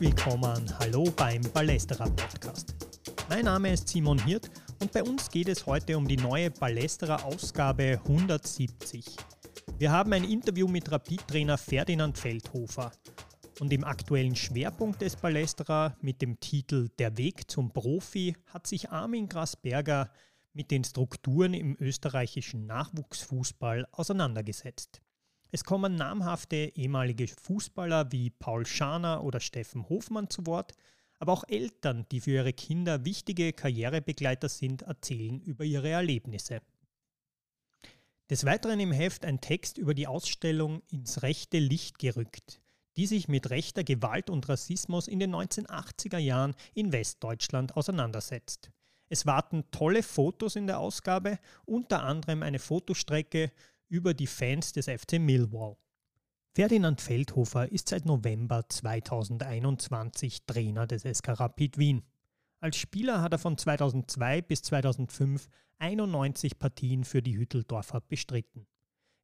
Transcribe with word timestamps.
Willkommen, 0.00 0.64
hallo 0.78 1.04
beim 1.14 1.42
Ballesterer 1.52 2.08
Podcast. 2.08 2.74
Mein 3.28 3.44
Name 3.44 3.74
ist 3.74 3.86
Simon 3.86 4.18
Hirt 4.24 4.50
und 4.80 4.90
bei 4.92 5.02
uns 5.02 5.30
geht 5.30 5.48
es 5.48 5.66
heute 5.66 5.98
um 5.98 6.08
die 6.08 6.16
neue 6.16 6.50
Ballesterer 6.50 7.22
Ausgabe 7.22 8.00
170. 8.04 9.04
Wir 9.76 9.92
haben 9.92 10.14
ein 10.14 10.24
Interview 10.24 10.66
mit 10.68 10.90
Rapid-Trainer 10.90 11.58
Ferdinand 11.58 12.16
Feldhofer. 12.16 12.92
Und 13.60 13.74
im 13.74 13.84
aktuellen 13.84 14.34
Schwerpunkt 14.34 15.02
des 15.02 15.16
Ballesterer 15.16 15.94
mit 16.00 16.22
dem 16.22 16.40
Titel 16.40 16.88
Der 16.98 17.18
Weg 17.18 17.50
zum 17.50 17.70
Profi 17.70 18.34
hat 18.46 18.66
sich 18.66 18.88
Armin 18.88 19.28
Grasberger 19.28 20.10
mit 20.54 20.70
den 20.70 20.82
Strukturen 20.82 21.52
im 21.52 21.76
österreichischen 21.78 22.64
Nachwuchsfußball 22.64 23.86
auseinandergesetzt. 23.92 25.02
Es 25.52 25.64
kommen 25.64 25.96
namhafte 25.96 26.72
ehemalige 26.74 27.26
Fußballer 27.26 28.12
wie 28.12 28.30
Paul 28.30 28.66
Schaner 28.66 29.24
oder 29.24 29.40
Steffen 29.40 29.88
Hofmann 29.88 30.30
zu 30.30 30.46
Wort, 30.46 30.74
aber 31.18 31.32
auch 31.32 31.44
Eltern, 31.48 32.06
die 32.12 32.20
für 32.20 32.30
ihre 32.30 32.52
Kinder 32.52 33.04
wichtige 33.04 33.52
Karrierebegleiter 33.52 34.48
sind, 34.48 34.82
erzählen 34.82 35.40
über 35.40 35.64
ihre 35.64 35.88
Erlebnisse. 35.88 36.60
Des 38.30 38.44
Weiteren 38.44 38.78
im 38.78 38.92
Heft 38.92 39.24
ein 39.24 39.40
Text 39.40 39.76
über 39.76 39.92
die 39.92 40.06
Ausstellung 40.06 40.82
Ins 40.88 41.22
rechte 41.22 41.58
Licht 41.58 41.98
gerückt, 41.98 42.60
die 42.96 43.06
sich 43.06 43.26
mit 43.26 43.50
rechter 43.50 43.82
Gewalt 43.82 44.30
und 44.30 44.48
Rassismus 44.48 45.08
in 45.08 45.18
den 45.18 45.34
1980er 45.34 46.18
Jahren 46.18 46.54
in 46.72 46.92
Westdeutschland 46.92 47.76
auseinandersetzt. 47.76 48.70
Es 49.08 49.26
warten 49.26 49.64
tolle 49.72 50.04
Fotos 50.04 50.54
in 50.54 50.68
der 50.68 50.78
Ausgabe, 50.78 51.40
unter 51.66 52.04
anderem 52.04 52.44
eine 52.44 52.60
Fotostrecke 52.60 53.50
über 53.90 54.14
die 54.14 54.26
Fans 54.26 54.72
des 54.72 54.86
FC 54.86 55.18
Millwall. 55.18 55.76
Ferdinand 56.54 57.00
Feldhofer 57.00 57.70
ist 57.70 57.88
seit 57.88 58.06
November 58.06 58.64
2021 58.68 60.46
Trainer 60.46 60.86
des 60.86 61.02
SK 61.02 61.40
Rapid 61.40 61.76
Wien. 61.76 62.02
Als 62.60 62.76
Spieler 62.76 63.20
hat 63.20 63.32
er 63.32 63.38
von 63.38 63.58
2002 63.58 64.42
bis 64.42 64.62
2005 64.62 65.48
91 65.78 66.58
Partien 66.58 67.04
für 67.04 67.22
die 67.22 67.36
Hütteldorfer 67.36 68.00
bestritten. 68.00 68.66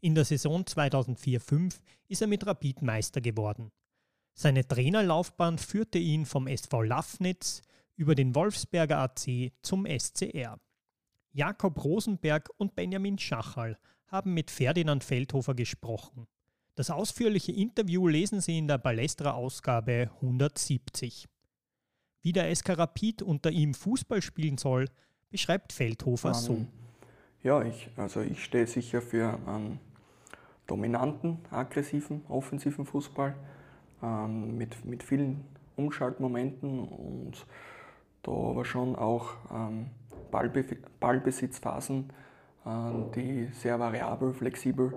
In 0.01 0.15
der 0.15 0.25
Saison 0.25 0.63
2004-05 0.63 1.81
ist 2.09 2.23
er 2.23 2.29
mit 2.29 2.47
Rapid 2.47 2.83
Meister 2.83 3.21
geworden. 3.21 3.73
Seine 4.35 4.67
Trainerlaufbahn 4.67 5.59
führte 5.59 5.99
ihn 5.99 6.27
vom 6.27 6.47
SV 6.47 6.83
Lafnitz 6.83 7.63
über 7.97 8.15
den 8.15 8.35
Wolfsberger 8.35 8.99
AC 8.99 9.53
zum 9.63 9.87
SCR. 9.87 10.61
Jakob 11.33 11.83
Rosenberg 11.83 12.51
und 12.57 12.75
Benjamin 12.75 13.19
Schachal 13.19 13.79
haben 14.07 14.35
mit 14.35 14.51
Ferdinand 14.51 15.05
Feldhofer 15.05 15.55
gesprochen. 15.55 16.27
Das 16.75 16.91
ausführliche 16.91 17.53
Interview 17.53 18.07
lesen 18.07 18.41
Sie 18.41 18.59
in 18.59 18.69
der 18.69 18.79
Ballestra-Ausgabe 18.79 20.11
170. 20.17 21.27
Wie 22.23 22.33
der 22.33 22.55
SK 22.55 22.79
Rapid 22.79 23.23
unter 23.23 23.51
ihm 23.51 23.73
Fußball 23.73 24.21
spielen 24.21 24.59
soll, 24.59 24.89
beschreibt 25.31 25.73
Feldhofer 25.73 26.29
um, 26.29 26.35
so. 26.35 26.53
Ähm, 26.53 26.69
ja, 27.43 27.63
ich, 27.63 27.89
also 27.97 28.21
ich 28.21 28.45
stehe 28.45 28.67
sicher 28.67 29.01
für 29.01 29.39
einen 29.47 29.81
dominanten, 30.67 31.39
aggressiven, 31.51 32.23
offensiven 32.29 32.85
Fußball 32.85 33.35
ähm, 34.03 34.57
mit, 34.59 34.85
mit 34.85 35.03
vielen 35.03 35.45
Umschaltmomenten 35.77 36.85
und 36.89 37.47
da 38.23 38.33
aber 38.33 38.65
schon 38.65 38.97
auch 38.97 39.31
ähm, 39.53 39.87
Ballbe 40.31 40.65
Ballbesitzphasen 40.99 42.11
die 43.15 43.49
sehr 43.53 43.79
variabel, 43.79 44.33
flexibel 44.33 44.93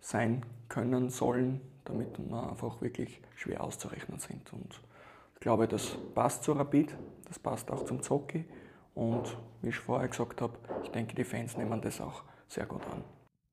sein 0.00 0.44
können, 0.68 1.10
sollen, 1.10 1.60
damit 1.84 2.18
wir 2.18 2.50
einfach 2.50 2.80
wirklich 2.80 3.20
schwer 3.36 3.62
auszurechnen 3.62 4.18
sind. 4.18 4.52
Und 4.52 4.80
ich 5.34 5.40
glaube, 5.40 5.68
das 5.68 5.96
passt 6.14 6.44
zu 6.44 6.52
Rapid, 6.52 6.96
das 7.26 7.38
passt 7.38 7.70
auch 7.70 7.84
zum 7.84 8.02
Zocki. 8.02 8.44
Und 8.94 9.36
wie 9.60 9.68
ich 9.68 9.76
vorher 9.76 10.08
gesagt 10.08 10.40
habe, 10.40 10.56
ich 10.82 10.90
denke, 10.90 11.14
die 11.14 11.24
Fans 11.24 11.56
nehmen 11.56 11.80
das 11.80 12.00
auch 12.00 12.22
sehr 12.48 12.66
gut 12.66 12.86
an. 12.86 13.02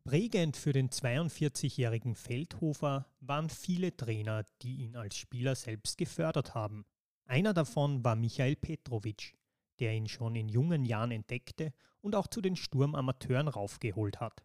Prägend 0.03 0.57
für 0.57 0.73
den 0.73 0.89
42-jährigen 0.89 2.15
Feldhofer 2.15 3.05
waren 3.19 3.49
viele 3.49 3.95
Trainer, 3.95 4.45
die 4.61 4.83
ihn 4.83 4.95
als 4.95 5.15
Spieler 5.15 5.55
selbst 5.55 5.97
gefördert 5.97 6.55
haben. 6.55 6.85
Einer 7.25 7.53
davon 7.53 8.03
war 8.03 8.15
Michael 8.15 8.55
Petrovic, 8.55 9.35
der 9.81 9.93
ihn 9.93 10.07
schon 10.07 10.35
in 10.35 10.47
jungen 10.47 10.85
Jahren 10.85 11.11
entdeckte 11.11 11.73
und 11.99 12.15
auch 12.15 12.27
zu 12.27 12.39
den 12.39 12.55
Sturmamateuren 12.55 13.47
raufgeholt 13.47 14.21
hat. 14.21 14.43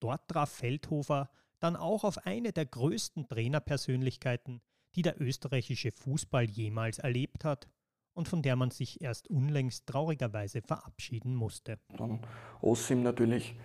Dort 0.00 0.28
traf 0.28 0.50
Feldhofer 0.50 1.30
dann 1.60 1.76
auch 1.76 2.04
auf 2.04 2.26
eine 2.26 2.52
der 2.52 2.66
größten 2.66 3.26
Trainerpersönlichkeiten, 3.28 4.60
die 4.94 5.02
der 5.02 5.20
österreichische 5.20 5.92
Fußball 5.92 6.44
jemals 6.44 6.98
erlebt 6.98 7.44
hat 7.44 7.68
und 8.12 8.28
von 8.28 8.42
der 8.42 8.56
man 8.56 8.70
sich 8.70 9.00
erst 9.00 9.28
unlängst 9.28 9.86
traurigerweise 9.86 10.60
verabschieden 10.60 11.34
musste. 11.34 11.78
Dann 11.96 12.20
Ossim 12.60 13.02
natürlich 13.02 13.56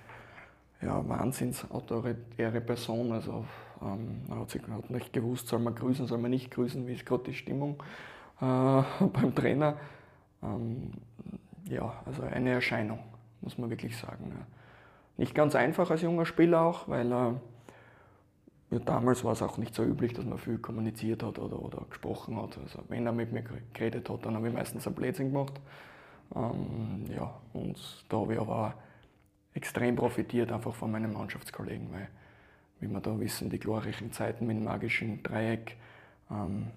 ja, 0.82 1.08
wahnsinns 1.08 1.70
autoritäre 1.70 2.62
Person. 2.62 3.12
Also 3.12 3.46
ähm, 3.82 4.22
hat, 4.30 4.50
sich, 4.50 4.62
hat 4.68 4.90
nicht 4.90 5.14
gewusst, 5.14 5.48
soll 5.48 5.60
man 5.60 5.76
grüßen, 5.76 6.08
soll 6.08 6.20
man 6.20 6.32
nicht 6.32 6.52
grüßen, 6.52 6.88
wie 6.88 6.94
ist 6.94 7.06
gerade 7.06 7.24
die 7.26 7.34
Stimmung 7.34 7.82
äh, 8.40 8.44
beim 9.14 9.34
Trainer. 9.36 9.78
Ähm, 10.44 10.92
ja, 11.70 12.02
also 12.06 12.24
eine 12.24 12.52
Erscheinung, 12.52 13.00
muss 13.42 13.58
man 13.58 13.70
wirklich 13.70 13.98
sagen. 13.98 14.32
Ja. 14.32 14.46
Nicht 15.18 15.36
ganz 15.36 15.56
einfach 15.56 15.92
als 15.92 16.02
junger 16.02 16.26
Spieler 16.26 16.62
auch, 16.62 16.88
weil 16.88 17.12
äh, 17.12 17.34
ja, 18.72 18.80
damals 18.86 19.24
war 19.24 19.34
es 19.34 19.42
auch 19.42 19.58
nicht 19.58 19.74
so 19.74 19.84
üblich, 19.84 20.14
dass 20.14 20.26
man 20.26 20.38
viel 20.38 20.60
kommuniziert 20.60 21.24
hat 21.24 21.40
oder, 21.40 21.62
oder 21.62 21.86
gesprochen 21.90 22.40
hat. 22.42 22.58
Also 22.58 22.80
wenn 22.88 23.06
er 23.06 23.12
mit 23.12 23.32
mir 23.32 23.44
geredet 23.74 24.10
hat, 24.10 24.26
dann 24.26 24.36
habe 24.36 24.48
ich 24.48 24.54
meistens 24.54 24.88
ein 24.88 24.94
Blödsinn 24.94 25.32
gemacht. 25.32 25.60
Ähm, 26.36 27.06
ja, 27.16 27.34
und 27.54 28.06
da 28.10 28.18
habe 28.18 28.34
ich 28.34 28.40
aber 28.40 28.76
extrem 29.54 29.96
profitiert 29.96 30.52
einfach 30.52 30.76
von 30.76 30.92
meinen 30.92 31.14
Mannschaftskollegen, 31.14 31.92
weil, 31.92 32.08
wie 32.80 32.88
wir 32.88 33.02
da 33.02 33.20
wissen, 33.20 33.50
die 33.50 33.60
glorreichen 33.60 34.12
Zeiten 34.12 34.46
mit 34.46 34.58
dem 34.58 34.66
magischen 34.66 35.24
Dreieck, 35.24 35.76
ähm, 36.30 36.68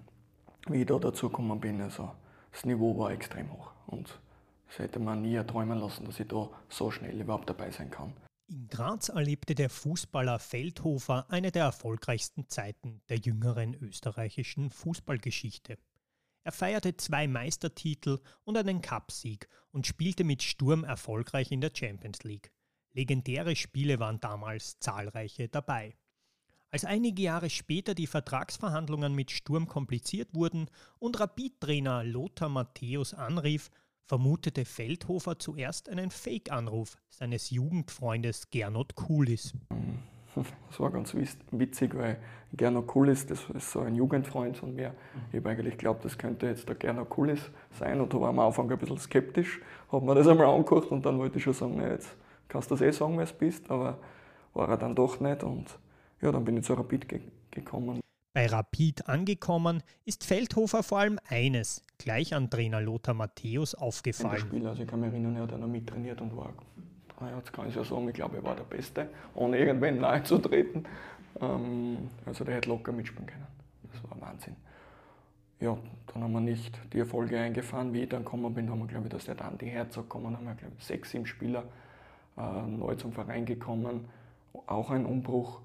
wie 0.67 0.81
ich 0.81 0.87
da 0.87 0.97
dazu 0.97 1.29
gekommen 1.29 1.59
bin, 1.59 1.79
also 1.81 2.09
das 2.53 2.63
Niveau 2.65 2.97
war 2.97 3.11
extrem 3.11 3.51
hoch. 3.51 3.71
Und 3.87 4.19
das 4.67 4.79
hätte 4.79 4.99
man 4.99 5.21
nie 5.21 5.35
erträumen 5.35 5.79
lassen, 5.79 6.05
dass 6.05 6.19
ich 6.19 6.27
da 6.27 6.49
so 6.69 6.91
schnell 6.91 7.19
überhaupt 7.19 7.49
dabei 7.49 7.71
sein 7.71 7.91
kann. 7.91 8.13
In 8.47 8.67
Graz 8.67 9.09
erlebte 9.09 9.55
der 9.55 9.69
Fußballer 9.69 10.39
Feldhofer 10.39 11.25
eine 11.29 11.51
der 11.51 11.65
erfolgreichsten 11.65 12.47
Zeiten 12.49 13.01
der 13.09 13.17
jüngeren 13.17 13.73
österreichischen 13.73 14.69
Fußballgeschichte. 14.69 15.77
Er 16.45 16.51
feierte 16.51 16.95
zwei 16.97 17.27
Meistertitel 17.27 18.19
und 18.43 18.57
einen 18.57 18.81
Cupsieg 18.81 19.47
und 19.71 19.87
spielte 19.87 20.23
mit 20.23 20.43
Sturm 20.43 20.83
erfolgreich 20.83 21.51
in 21.51 21.61
der 21.61 21.71
Champions 21.73 22.23
League. 22.23 22.51
Legendäre 22.91 23.55
Spiele 23.55 23.99
waren 23.99 24.19
damals 24.19 24.77
zahlreiche 24.79 25.47
dabei. 25.47 25.95
Als 26.73 26.85
einige 26.85 27.21
Jahre 27.21 27.51
später 27.51 27.93
die 27.93 28.07
Vertragsverhandlungen 28.07 29.13
mit 29.13 29.29
Sturm 29.29 29.67
kompliziert 29.67 30.29
wurden 30.33 30.71
und 30.97 31.19
Rapid-Trainer 31.19 32.03
Lothar 32.03 32.49
Matthäus 32.49 33.13
anrief, 33.13 33.69
vermutete 34.07 34.65
Feldhofer 34.65 35.37
zuerst 35.37 35.87
einen 35.87 36.09
Fake-Anruf 36.09 36.97
seines 37.09 37.51
Jugendfreundes 37.51 38.49
Gernot 38.49 38.95
Kulis. 38.95 39.53
Das 40.33 40.79
war 40.79 40.89
ganz 40.89 41.13
witzig, 41.51 41.93
weil 41.93 42.17
Gernot 42.53 42.87
Kulis, 42.87 43.27
das 43.27 43.47
ist 43.51 43.71
so 43.71 43.81
ein 43.81 43.93
Jugendfreund 43.93 44.57
von 44.57 44.73
mir. 44.73 44.95
Ich 45.31 45.37
habe 45.37 45.51
eigentlich 45.51 45.73
geglaubt, 45.73 46.03
das 46.03 46.17
könnte 46.17 46.47
jetzt 46.47 46.67
der 46.67 46.73
Gernot 46.73 47.07
Kulis 47.07 47.51
sein 47.77 48.01
und 48.01 48.11
da 48.11 48.19
war 48.19 48.29
am 48.29 48.39
Anfang 48.39 48.71
ein 48.71 48.79
bisschen 48.79 48.97
skeptisch, 48.97 49.61
habe 49.91 50.03
mir 50.03 50.15
das 50.15 50.27
einmal 50.27 50.47
angeguckt 50.47 50.89
und 50.89 51.05
dann 51.05 51.19
wollte 51.19 51.37
ich 51.37 51.43
schon 51.43 51.53
sagen, 51.53 51.79
jetzt 51.79 52.15
kannst 52.47 52.71
du 52.71 52.73
das 52.73 52.81
eh 52.81 52.89
sagen, 52.89 53.15
wer 53.17 53.25
es 53.25 53.33
bist, 53.33 53.69
aber 53.69 53.99
war 54.55 54.69
er 54.69 54.77
dann 54.77 54.95
doch 54.95 55.19
nicht 55.19 55.43
und 55.43 55.67
ja, 56.23 56.31
dann 56.31 56.45
bin 56.45 56.57
ich 56.57 56.63
zu 56.63 56.73
Rapid 56.73 57.07
ge 57.07 57.21
gekommen. 57.51 57.99
Bei 58.33 58.47
Rapid 58.47 59.07
angekommen 59.07 59.83
ist 60.05 60.23
Feldhofer 60.23 60.81
vor 60.81 60.99
allem 60.99 61.19
eines 61.27 61.83
gleich 61.99 62.33
an 62.33 62.49
Trainer 62.49 62.81
Lothar 62.81 63.13
Matthäus 63.13 63.75
aufgefallen. 63.75 64.39
Spieler, 64.39 64.71
also 64.71 64.81
ich 64.81 64.89
kann 64.89 65.01
mich 65.01 65.11
erinnern, 65.11 65.35
er 65.35 65.43
hat 65.43 65.59
noch 65.59 65.67
mittrainiert 65.67 66.19
und 66.19 66.35
war, 66.35 66.51
jetzt 67.37 67.53
kann 67.53 67.69
ich 67.69 67.75
ja 67.75 67.83
sagen, 67.83 68.07
ich 68.07 68.15
glaube, 68.15 68.37
er 68.37 68.43
war 68.43 68.55
der 68.55 68.63
Beste, 68.63 69.07
ohne 69.35 69.59
irgendwen 69.59 69.99
nahe 69.99 70.23
zu 70.23 70.39
treten. 70.39 70.85
Ähm, 71.39 72.09
also 72.25 72.43
der 72.43 72.55
hätte 72.55 72.69
locker 72.69 72.91
mitspielen 72.91 73.27
können. 73.27 73.47
Das 73.91 74.03
war 74.09 74.19
Wahnsinn. 74.19 74.55
Ja, 75.59 75.77
dann 76.07 76.23
haben 76.23 76.33
wir 76.33 76.41
nicht 76.41 76.77
die 76.91 76.99
Erfolge 76.99 77.39
eingefahren. 77.39 77.93
Wie 77.93 78.03
ich 78.03 78.09
dann 78.09 78.23
gekommen 78.23 78.53
bin, 78.53 78.69
haben 78.69 78.79
wir, 78.79 78.87
glaube 78.87 79.07
ich, 79.07 79.13
dass 79.13 79.25
der 79.25 79.39
Andi 79.41 79.67
Herzog 79.67 80.05
gekommen, 80.05 80.35
haben 80.35 80.45
wir, 80.45 80.55
glaube 80.55 80.73
ich, 80.77 80.83
sechs, 80.83 81.11
sieben 81.11 81.25
Spieler 81.25 81.63
äh, 82.37 82.61
neu 82.67 82.95
zum 82.95 83.13
Verein 83.13 83.45
gekommen. 83.45 84.05
Auch 84.65 84.89
ein 84.89 85.05
Umbruch. 85.05 85.61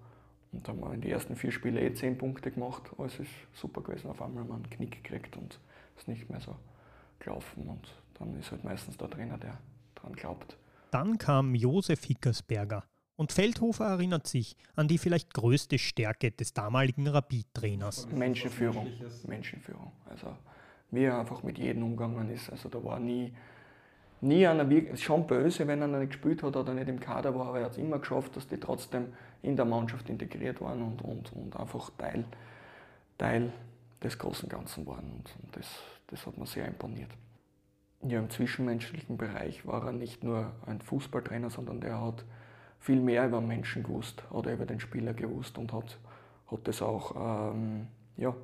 Und 0.52 0.66
da 0.66 0.72
haben 0.72 0.80
wir 0.80 0.92
in 0.94 1.00
die 1.00 1.10
ersten 1.10 1.36
vier 1.36 1.52
Spiele 1.52 1.80
eh 1.80 1.92
zehn 1.92 2.16
Punkte 2.16 2.50
gemacht. 2.50 2.90
Alles 2.98 3.20
ist 3.20 3.30
super 3.52 3.82
gewesen. 3.82 4.08
Auf 4.08 4.22
einmal 4.22 4.42
haben 4.42 4.48
wir 4.48 4.54
einen 4.54 4.70
Knick 4.70 5.02
gekriegt 5.02 5.36
und 5.36 5.60
ist 5.96 6.08
nicht 6.08 6.30
mehr 6.30 6.40
so 6.40 6.56
gelaufen. 7.18 7.68
Und 7.68 7.88
dann 8.18 8.38
ist 8.38 8.50
halt 8.50 8.64
meistens 8.64 8.96
der 8.96 9.10
Trainer, 9.10 9.38
der 9.38 9.58
dran 9.94 10.12
glaubt. 10.14 10.56
Dann 10.90 11.18
kam 11.18 11.54
Josef 11.54 12.04
Hickersberger 12.04 12.84
Und 13.16 13.32
Feldhofer 13.32 13.86
erinnert 13.86 14.26
sich 14.26 14.56
an 14.74 14.88
die 14.88 14.96
vielleicht 14.96 15.34
größte 15.34 15.78
Stärke 15.78 16.30
des 16.30 16.54
damaligen 16.54 17.06
Rapid-Trainers. 17.06 18.08
Menschenführung. 18.12 18.88
Menschenführung. 19.26 19.92
Also 20.08 20.34
wie 20.90 21.04
er 21.04 21.18
einfach 21.18 21.42
mit 21.42 21.58
jedem 21.58 21.82
umgegangen 21.82 22.30
ist. 22.30 22.50
Also 22.50 22.68
da 22.68 22.82
war 22.82 22.98
nie, 22.98 23.32
nie 24.20 24.46
einer, 24.46 24.70
ist 24.70 25.02
schon 25.02 25.26
böse, 25.26 25.66
wenn 25.66 25.82
einer 25.82 25.98
nicht 25.98 26.12
gespielt 26.12 26.42
hat 26.42 26.56
oder 26.56 26.72
nicht 26.74 26.88
im 26.88 27.00
Kader 27.00 27.34
war, 27.34 27.48
aber 27.48 27.58
er 27.58 27.66
hat 27.66 27.72
es 27.72 27.78
immer 27.78 27.98
geschafft, 27.98 28.36
dass 28.36 28.48
die 28.48 28.58
trotzdem 28.58 29.12
in 29.42 29.56
der 29.56 29.64
Mannschaft 29.64 30.08
integriert 30.08 30.60
waren 30.60 30.82
und, 30.82 31.02
und, 31.02 31.32
und 31.32 31.56
einfach 31.56 31.90
Teil, 31.96 32.24
Teil 33.16 33.52
des 34.02 34.18
großen 34.18 34.48
Ganzen 34.48 34.86
waren. 34.86 35.04
Und, 35.04 35.34
und 35.42 35.56
das, 35.56 35.66
das 36.08 36.26
hat 36.26 36.36
mir 36.36 36.46
sehr 36.46 36.66
imponiert. 36.66 37.10
Ja, 38.02 38.20
im 38.20 38.30
zwischenmenschlichen 38.30 39.16
Bereich 39.16 39.66
war 39.66 39.86
er 39.86 39.92
nicht 39.92 40.22
nur 40.22 40.52
ein 40.66 40.80
Fußballtrainer, 40.80 41.50
sondern 41.50 41.80
der 41.80 42.00
hat 42.00 42.24
viel 42.78 43.00
mehr 43.00 43.26
über 43.26 43.40
Menschen 43.40 43.82
gewusst 43.82 44.22
oder 44.30 44.52
über 44.52 44.66
den 44.66 44.78
Spieler 44.78 45.14
gewusst 45.14 45.58
und 45.58 45.72
hat, 45.72 45.98
hat 46.46 46.60
das 46.68 46.80
auch 46.80 47.52
ähm, 47.52 47.88
ja, 48.16 48.34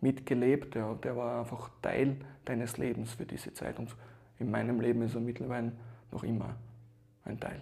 mitgelebt. 0.00 0.74
Der, 0.74 0.94
der 0.94 1.16
war 1.16 1.40
einfach 1.40 1.70
Teil 1.82 2.16
deines 2.44 2.78
Lebens 2.78 3.12
für 3.12 3.26
diese 3.26 3.54
Zeit. 3.54 3.78
Und 3.78 3.94
in 4.38 4.50
meinem 4.50 4.80
Leben 4.80 5.02
ist 5.02 5.14
er 5.14 5.20
mittlerweile 5.20 5.72
noch 6.10 6.24
immer 6.24 6.56
ein 7.24 7.38
Teil. 7.38 7.60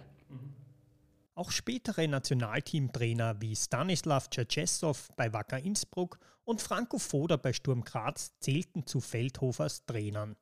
Auch 1.37 1.51
spätere 1.51 2.07
Nationalteamtrainer 2.07 3.41
wie 3.41 3.57
Stanislav 3.57 4.29
Tschetschesow 4.29 5.09
bei 5.17 5.33
Wacker 5.33 5.59
Innsbruck 5.59 6.17
und 6.45 6.61
Franco 6.61 6.97
Foda 6.97 7.35
bei 7.35 7.51
Sturm 7.51 7.83
Graz 7.83 8.39
zählten 8.39 8.85
zu 8.85 9.01
Feldhofers 9.01 9.85
Trainern. 9.85 10.37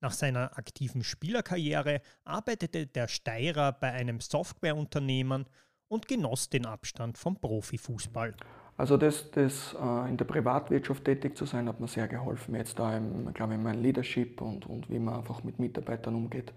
Nach 0.00 0.10
seiner 0.10 0.58
aktiven 0.58 1.04
Spielerkarriere 1.04 2.00
arbeitete 2.24 2.88
der 2.88 3.06
Steirer 3.06 3.70
bei 3.70 3.92
einem 3.92 4.18
Softwareunternehmen 4.18 5.46
und 5.86 6.08
genoss 6.08 6.50
den 6.50 6.66
Abstand 6.66 7.18
vom 7.18 7.36
Profifußball. 7.36 8.34
Also 8.76 8.96
das, 8.96 9.30
das 9.30 9.76
äh, 9.80 10.08
in 10.08 10.16
der 10.16 10.24
Privatwirtschaft 10.24 11.04
tätig 11.04 11.36
zu 11.36 11.46
sein, 11.46 11.68
hat 11.68 11.78
mir 11.78 11.86
sehr 11.86 12.08
geholfen. 12.08 12.56
Jetzt 12.56 12.80
da, 12.80 12.98
glaube 13.32 13.54
ich, 13.54 13.60
mein 13.60 13.80
Leadership 13.80 14.40
und, 14.40 14.66
und 14.66 14.90
wie 14.90 14.98
man 14.98 15.14
einfach 15.14 15.44
mit 15.44 15.60
Mitarbeitern 15.60 16.16
umgeht 16.16 16.52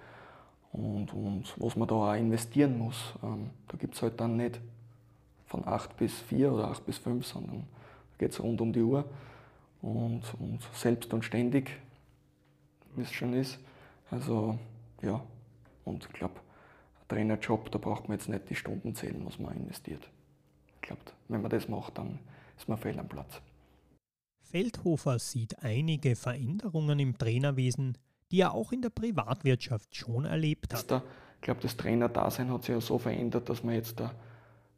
und, 0.71 1.13
und 1.13 1.53
was 1.57 1.75
man 1.75 1.87
da 1.87 1.95
auch 1.95 2.13
investieren 2.13 2.77
muss. 2.77 3.13
Ähm, 3.23 3.49
da 3.67 3.77
gibt 3.77 3.95
es 3.95 4.01
halt 4.01 4.19
dann 4.19 4.37
nicht 4.37 4.59
von 5.45 5.67
8 5.67 5.97
bis 5.97 6.19
4 6.19 6.51
oder 6.51 6.69
8 6.69 6.85
bis 6.85 6.97
5, 6.99 7.25
sondern 7.25 7.67
da 8.11 8.17
geht 8.17 8.31
es 8.31 8.41
rund 8.41 8.61
um 8.61 8.71
die 8.71 8.81
Uhr 8.81 9.05
und, 9.81 10.21
und 10.39 10.59
selbst 10.73 11.13
und 11.13 11.23
ständig, 11.23 11.71
wie 12.95 13.01
es 13.01 13.11
schon 13.11 13.33
ist. 13.33 13.59
Also 14.11 14.57
ja, 15.01 15.21
und 15.85 16.05
ich 16.05 16.13
glaube, 16.13 16.35
Trainerjob, 17.07 17.71
da 17.71 17.79
braucht 17.79 18.07
man 18.07 18.17
jetzt 18.17 18.29
nicht 18.29 18.49
die 18.49 18.55
Stunden 18.55 18.93
zählen, 18.93 19.25
was 19.25 19.39
man 19.39 19.55
investiert 19.55 20.07
glaube, 20.89 21.01
wenn 21.27 21.41
man 21.41 21.51
das 21.51 21.67
macht, 21.67 21.97
dann 21.97 22.19
ist 22.57 22.67
man 22.67 22.77
fehl 22.77 22.99
am 22.99 23.07
Platz. 23.07 23.41
Feldhofer 24.41 25.19
sieht 25.19 25.61
einige 25.63 26.15
Veränderungen 26.15 26.99
im 26.99 27.17
Trainerwesen, 27.17 27.97
die 28.31 28.41
er 28.41 28.53
auch 28.53 28.71
in 28.71 28.81
der 28.81 28.89
Privatwirtschaft 28.89 29.95
schon 29.95 30.25
erlebt 30.25 30.73
hat. 30.73 31.03
Ich 31.35 31.41
glaube, 31.41 31.61
das 31.61 31.77
Trainerdasein 31.77 32.51
hat 32.51 32.63
sich 32.63 32.75
ja 32.75 32.81
so 32.81 32.97
verändert, 32.97 33.49
dass 33.49 33.63
man 33.63 33.75
jetzt 33.75 33.99
da 33.99 34.11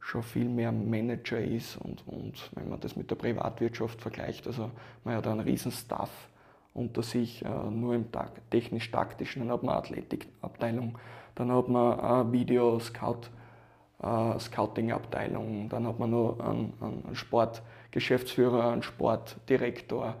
schon 0.00 0.22
viel 0.22 0.48
mehr 0.48 0.72
Manager 0.72 1.40
ist 1.40 1.76
und, 1.76 2.06
und 2.06 2.50
wenn 2.54 2.68
man 2.68 2.80
das 2.80 2.96
mit 2.96 3.10
der 3.10 3.16
Privatwirtschaft 3.16 4.00
vergleicht, 4.00 4.46
also 4.46 4.70
man 5.04 5.16
hat 5.16 5.26
einen 5.26 5.40
riesen 5.40 5.72
Staff 5.72 6.10
unter 6.74 7.02
sich, 7.02 7.44
äh, 7.44 7.48
nur 7.48 7.94
im 7.94 8.06
technisch-taktischen, 8.50 9.42
dann 9.42 9.52
hat 9.52 9.62
man 9.62 9.76
Athletikabteilung, 9.76 10.98
dann 11.34 11.52
hat 11.52 11.68
man 11.68 12.00
eine 12.00 12.32
Video-Scout- 12.32 13.30
äh, 14.02 14.38
Scouting-Abteilung, 14.38 15.68
dann 15.68 15.86
hat 15.86 15.98
man 15.98 16.10
noch 16.10 16.40
einen, 16.40 16.74
einen 16.80 17.14
Sportgeschäftsführer, 17.14 18.72
einen 18.72 18.82
Sportdirektor. 18.82 20.16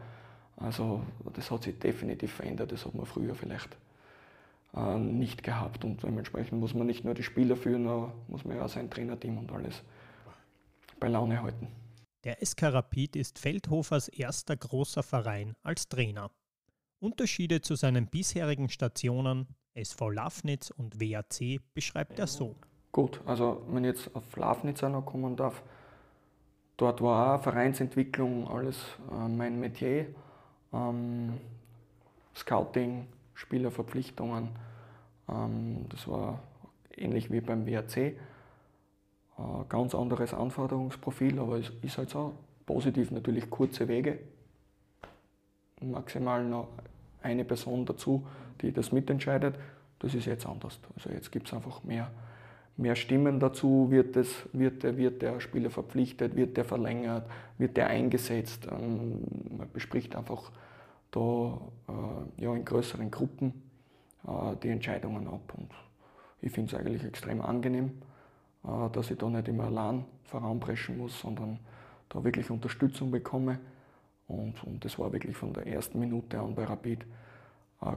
Also 0.62 1.02
das 1.34 1.50
hat 1.50 1.64
sich 1.64 1.78
definitiv 1.78 2.32
verändert, 2.32 2.72
das 2.72 2.86
hat 2.86 2.94
man 2.94 3.06
früher 3.06 3.34
vielleicht 3.34 3.76
äh, 4.74 4.98
nicht 4.98 5.42
gehabt 5.42 5.84
und 5.84 6.02
dementsprechend 6.02 6.60
muss 6.60 6.74
man 6.74 6.86
nicht 6.86 7.04
nur 7.04 7.14
die 7.14 7.22
Spieler 7.22 7.56
führen, 7.56 7.86
aber 7.86 8.12
muss 8.28 8.44
man 8.44 8.56
ja 8.56 8.64
auch 8.64 8.68
sein 8.68 8.88
Trainerteam 8.88 9.38
und 9.38 9.52
alles 9.52 9.82
bei 11.00 11.08
Laune 11.08 11.42
halten. 11.42 11.68
Der 12.24 12.38
SK 12.44 12.64
Rapid 12.64 13.16
ist 13.16 13.38
Feldhofers 13.38 14.06
erster 14.08 14.56
großer 14.56 15.02
Verein 15.02 15.54
als 15.62 15.88
Trainer. 15.88 16.30
Unterschiede 17.00 17.60
zu 17.60 17.74
seinen 17.74 18.06
bisherigen 18.06 18.68
Stationen 18.68 19.48
SV 19.74 20.10
Lafnitz 20.10 20.70
und 20.70 21.00
WAC 21.00 21.60
beschreibt 21.74 22.18
er 22.20 22.28
so. 22.28 22.54
Gut, 22.92 23.20
also 23.26 23.64
wenn 23.68 23.84
ich 23.84 23.88
jetzt 23.88 24.14
auf 24.14 24.36
Lafnitz 24.36 24.82
noch 24.82 25.04
kommen 25.04 25.34
darf, 25.34 25.62
dort 26.76 27.00
war 27.00 27.34
auch 27.34 27.42
Vereinsentwicklung 27.42 28.46
alles 28.46 28.76
äh, 29.10 29.28
mein 29.28 29.58
Metier. 29.58 30.14
Ähm, 30.72 31.34
Scouting, 32.34 33.06
Spielerverpflichtungen, 33.34 34.48
ähm, 35.28 35.86
das 35.88 36.08
war 36.08 36.40
ähnlich 36.96 37.30
wie 37.30 37.40
beim 37.40 37.66
WRC. 37.66 37.96
Äh, 37.96 38.14
ganz 39.68 39.94
anderes 39.94 40.34
Anforderungsprofil, 40.34 41.38
aber 41.38 41.58
es 41.58 41.70
ist 41.82 41.98
halt 41.98 42.10
so. 42.10 42.34
Positiv 42.64 43.10
natürlich 43.10 43.50
kurze 43.50 43.88
Wege. 43.88 44.20
Maximal 45.80 46.44
noch 46.44 46.68
eine 47.22 47.44
Person 47.44 47.84
dazu, 47.84 48.24
die 48.60 48.72
das 48.72 48.92
mitentscheidet. 48.92 49.56
Das 49.98 50.14
ist 50.14 50.26
jetzt 50.26 50.46
anders. 50.46 50.78
Also 50.96 51.10
jetzt 51.10 51.32
gibt 51.32 51.48
es 51.48 51.54
einfach 51.54 51.82
mehr 51.82 52.10
mehr 52.76 52.96
Stimmen 52.96 53.38
dazu, 53.40 53.90
wird, 53.90 54.16
das, 54.16 54.48
wird, 54.52 54.82
der, 54.82 54.96
wird 54.96 55.22
der 55.22 55.40
Spieler 55.40 55.70
verpflichtet, 55.70 56.36
wird 56.36 56.56
der 56.56 56.64
verlängert, 56.64 57.28
wird 57.58 57.76
der 57.76 57.88
eingesetzt. 57.88 58.66
Ähm, 58.70 59.22
man 59.56 59.70
bespricht 59.72 60.16
einfach 60.16 60.50
da 61.10 61.60
äh, 61.88 62.42
ja, 62.42 62.54
in 62.54 62.64
größeren 62.64 63.10
Gruppen 63.10 63.62
äh, 64.26 64.56
die 64.62 64.68
Entscheidungen 64.68 65.28
ab. 65.28 65.52
Und 65.56 65.70
ich 66.40 66.52
finde 66.52 66.74
es 66.74 66.80
eigentlich 66.80 67.04
extrem 67.04 67.40
angenehm, 67.40 67.92
äh, 68.64 68.90
dass 68.90 69.10
ich 69.10 69.18
da 69.18 69.28
nicht 69.28 69.48
immer 69.48 69.64
allein 69.64 70.04
voranpreschen 70.24 70.98
muss, 70.98 71.20
sondern 71.20 71.58
da 72.08 72.24
wirklich 72.24 72.50
Unterstützung 72.50 73.10
bekomme. 73.10 73.58
Und, 74.26 74.64
und 74.64 74.84
das 74.84 74.98
war 74.98 75.12
wirklich 75.12 75.36
von 75.36 75.52
der 75.52 75.66
ersten 75.66 75.98
Minute 75.98 76.40
an 76.40 76.54
bei 76.54 76.64
Rapid 76.64 77.04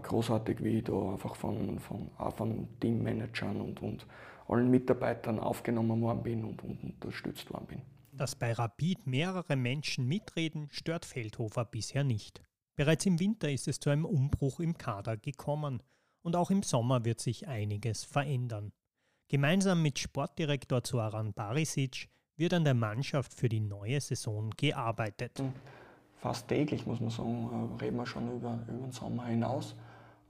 großartig, 0.01 0.63
wie 0.63 0.79
ich 0.79 0.83
da 0.83 1.11
einfach 1.11 1.35
von, 1.35 1.77
von, 1.79 2.09
von 2.35 2.67
Teammanagern 2.79 3.61
und, 3.61 3.83
und 3.83 4.05
allen 4.47 4.69
Mitarbeitern 4.69 5.39
aufgenommen 5.39 6.01
worden 6.01 6.23
bin 6.23 6.43
und, 6.43 6.63
und 6.63 6.83
unterstützt 6.83 7.51
worden 7.51 7.67
bin. 7.67 7.81
Dass 8.11 8.35
bei 8.35 8.53
Rapid 8.53 9.07
mehrere 9.07 9.55
Menschen 9.55 10.07
mitreden, 10.07 10.67
stört 10.71 11.05
Feldhofer 11.05 11.65
bisher 11.65 12.03
nicht. 12.03 12.41
Bereits 12.75 13.05
im 13.05 13.19
Winter 13.19 13.49
ist 13.49 13.67
es 13.67 13.79
zu 13.79 13.89
einem 13.89 14.05
Umbruch 14.05 14.59
im 14.59 14.77
Kader 14.77 15.17
gekommen 15.17 15.81
und 16.21 16.35
auch 16.35 16.51
im 16.51 16.63
Sommer 16.63 17.05
wird 17.05 17.19
sich 17.19 17.47
einiges 17.47 18.03
verändern. 18.03 18.71
Gemeinsam 19.27 19.81
mit 19.81 19.99
Sportdirektor 19.99 20.83
Zoran 20.83 21.33
Barisic 21.33 22.09
wird 22.37 22.53
an 22.53 22.63
der 22.63 22.73
Mannschaft 22.73 23.33
für 23.33 23.49
die 23.49 23.59
neue 23.59 23.99
Saison 24.01 24.49
gearbeitet. 24.51 25.41
Fast 26.17 26.47
täglich, 26.47 26.85
muss 26.85 26.99
man 26.99 27.09
sagen, 27.09 27.77
äh, 27.79 27.83
reden 27.83 27.97
wir 27.97 28.05
schon 28.05 28.35
über, 28.35 28.59
über 28.67 28.85
den 28.85 28.91
Sommer 28.91 29.25
hinaus. 29.25 29.75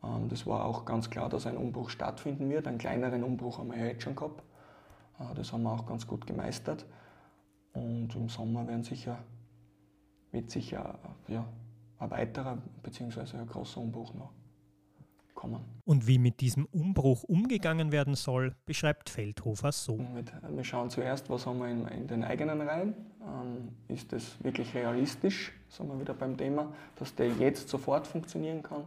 Ähm, 0.06 0.30
das 0.30 0.46
war 0.46 0.66
auch 0.66 0.86
ganz 0.86 1.10
klar, 1.10 1.30
dass 1.30 1.48
ein 1.48 1.58
Umbruch 1.58 1.90
stattfinden 1.90 2.50
wird. 2.50 2.68
Einen 2.68 2.78
kleineren 2.78 3.24
Umbruch 3.24 3.60
haben 3.60 3.72
wir 3.72 3.80
ja 3.80 3.86
jetzt 3.86 4.04
schon 4.04 4.16
gehabt. 4.16 4.44
Äh, 5.20 5.34
das 5.36 5.52
haben 5.52 5.64
wir 5.64 5.72
auch 5.72 5.86
ganz 5.86 6.06
gut 6.08 6.28
gemeistert. 6.28 6.86
Und 7.74 8.16
im 8.16 8.30
Sommer 8.30 8.68
werden 8.68 8.84
sicher, 8.84 9.18
wird 10.32 10.50
sicher 10.50 10.98
ja, 11.28 11.46
ein 12.00 12.12
weiterer 12.12 12.58
bzw. 12.84 13.38
ein 13.38 13.48
großer 13.48 13.82
Umbruch 13.82 14.14
noch 14.14 14.32
kommen. 15.34 15.60
Und 15.84 16.08
wie 16.08 16.18
mit 16.18 16.40
diesem 16.40 16.66
Umbruch 16.68 17.24
umgegangen 17.24 17.92
werden 17.92 18.16
soll, 18.16 18.56
beschreibt 18.66 19.10
Feldhofer 19.10 19.74
so. 19.74 20.00
wir 20.50 20.64
schauen 20.64 20.90
zuerst, 20.90 21.30
was 21.30 21.46
haben 21.46 21.60
wir 21.60 21.68
in, 21.68 21.86
in 21.88 22.08
den 22.08 22.24
eigenen 22.24 22.62
Reihen. 22.62 22.94
Ähm, 23.22 23.70
ist 23.90 24.14
das 24.14 24.42
wirklich 24.42 24.74
realistisch, 24.74 25.52
sind 25.68 25.90
wir 25.90 26.00
wieder 26.00 26.14
beim 26.14 26.38
Thema, 26.38 26.72
dass 26.96 27.14
der 27.14 27.28
jetzt 27.28 27.68
sofort 27.68 28.08
funktionieren 28.08 28.64
kann 28.64 28.86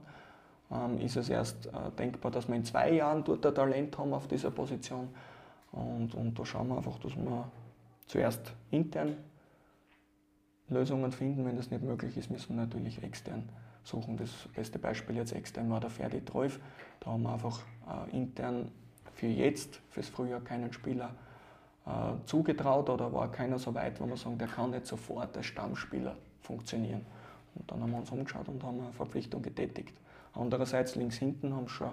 ähm, 0.70 1.00
ist 1.00 1.16
es 1.16 1.28
erst 1.28 1.66
äh, 1.66 1.70
denkbar, 1.98 2.30
dass 2.30 2.48
wir 2.48 2.54
in 2.54 2.64
zwei 2.64 2.92
Jahren 2.92 3.24
dort 3.24 3.44
ein 3.46 3.54
Talent 3.54 3.98
haben 3.98 4.12
auf 4.12 4.28
dieser 4.28 4.50
Position. 4.50 5.08
Und, 5.72 6.14
und 6.14 6.38
da 6.38 6.44
schauen 6.44 6.68
wir 6.68 6.76
einfach, 6.76 6.98
dass 6.98 7.16
wir 7.16 7.50
zuerst 8.06 8.52
intern 8.70 9.16
Lösungen 10.68 11.12
finden. 11.12 11.44
Wenn 11.44 11.56
das 11.56 11.70
nicht 11.70 11.82
möglich 11.82 12.16
ist, 12.16 12.30
müssen 12.30 12.56
wir 12.56 12.62
natürlich 12.64 13.02
extern 13.02 13.48
suchen. 13.84 14.16
Das 14.16 14.30
beste 14.54 14.78
Beispiel 14.78 15.16
jetzt 15.16 15.32
extern 15.32 15.70
war 15.70 15.80
der 15.80 15.90
Ferdi 15.90 16.24
Treuf. 16.24 16.60
Da 17.00 17.10
haben 17.10 17.22
wir 17.22 17.32
einfach 17.32 17.60
äh, 17.88 18.16
intern 18.16 18.70
für 19.14 19.26
jetzt, 19.26 19.80
fürs 19.90 20.08
Frühjahr, 20.08 20.40
keinen 20.40 20.72
Spieler 20.72 21.14
äh, 21.86 21.90
zugetraut 22.26 22.90
oder 22.90 23.12
war 23.12 23.30
keiner 23.32 23.58
so 23.58 23.74
weit, 23.74 24.00
wo 24.00 24.06
wir 24.06 24.16
sagen, 24.16 24.38
der 24.38 24.48
kann 24.48 24.70
nicht 24.70 24.86
sofort 24.86 25.36
als 25.36 25.46
Stammspieler 25.46 26.16
funktionieren. 26.42 27.04
Und 27.54 27.70
dann 27.70 27.82
haben 27.82 27.90
wir 27.90 27.98
uns 27.98 28.10
umgeschaut 28.10 28.48
und 28.48 28.62
haben 28.62 28.80
eine 28.80 28.92
Verpflichtung 28.92 29.42
getätigt. 29.42 29.96
Andererseits 30.34 30.94
links 30.94 31.16
hinten 31.16 31.54
haben 31.54 31.68
schon 31.68 31.90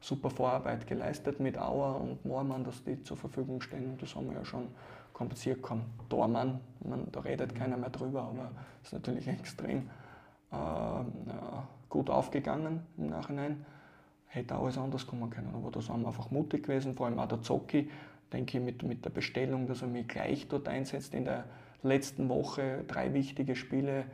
super 0.00 0.30
Vorarbeit 0.30 0.86
geleistet 0.86 1.40
mit 1.40 1.58
Auer 1.58 2.00
und 2.00 2.24
Moormann, 2.24 2.64
dass 2.64 2.84
die 2.84 3.02
zur 3.02 3.16
Verfügung 3.16 3.60
stehen. 3.60 3.96
Das 3.98 4.14
haben 4.14 4.28
wir 4.30 4.36
ja 4.36 4.44
schon 4.44 4.68
kompensiert 5.12 5.62
gehabt. 5.62 5.82
Dormann, 6.08 6.60
man, 6.80 7.10
da 7.10 7.20
redet 7.20 7.54
keiner 7.54 7.76
mehr 7.76 7.90
drüber, 7.90 8.22
aber 8.22 8.50
ist 8.82 8.92
natürlich 8.92 9.26
extrem 9.28 9.90
äh, 10.52 10.56
gut 11.88 12.10
aufgegangen 12.10 12.80
im 12.98 13.08
Nachhinein. 13.08 13.64
Hätte 14.26 14.54
alles 14.54 14.76
anders 14.76 15.06
kommen 15.06 15.30
können, 15.30 15.52
aber 15.54 15.70
da 15.70 15.80
sind 15.80 16.00
wir 16.02 16.08
einfach 16.08 16.30
mutig 16.30 16.64
gewesen, 16.64 16.94
vor 16.94 17.06
allem 17.06 17.18
auch 17.18 17.28
der 17.28 17.42
Zocki, 17.42 17.90
denke 18.32 18.58
ich, 18.58 18.64
mit, 18.64 18.82
mit 18.82 19.04
der 19.04 19.10
Bestellung, 19.10 19.66
dass 19.66 19.82
er 19.82 19.88
mich 19.88 20.06
gleich 20.08 20.46
dort 20.48 20.68
einsetzt. 20.68 21.14
In 21.14 21.24
der 21.24 21.44
letzten 21.82 22.28
Woche 22.28 22.84
drei 22.86 23.14
wichtige 23.14 23.56
Spiele, 23.56 24.04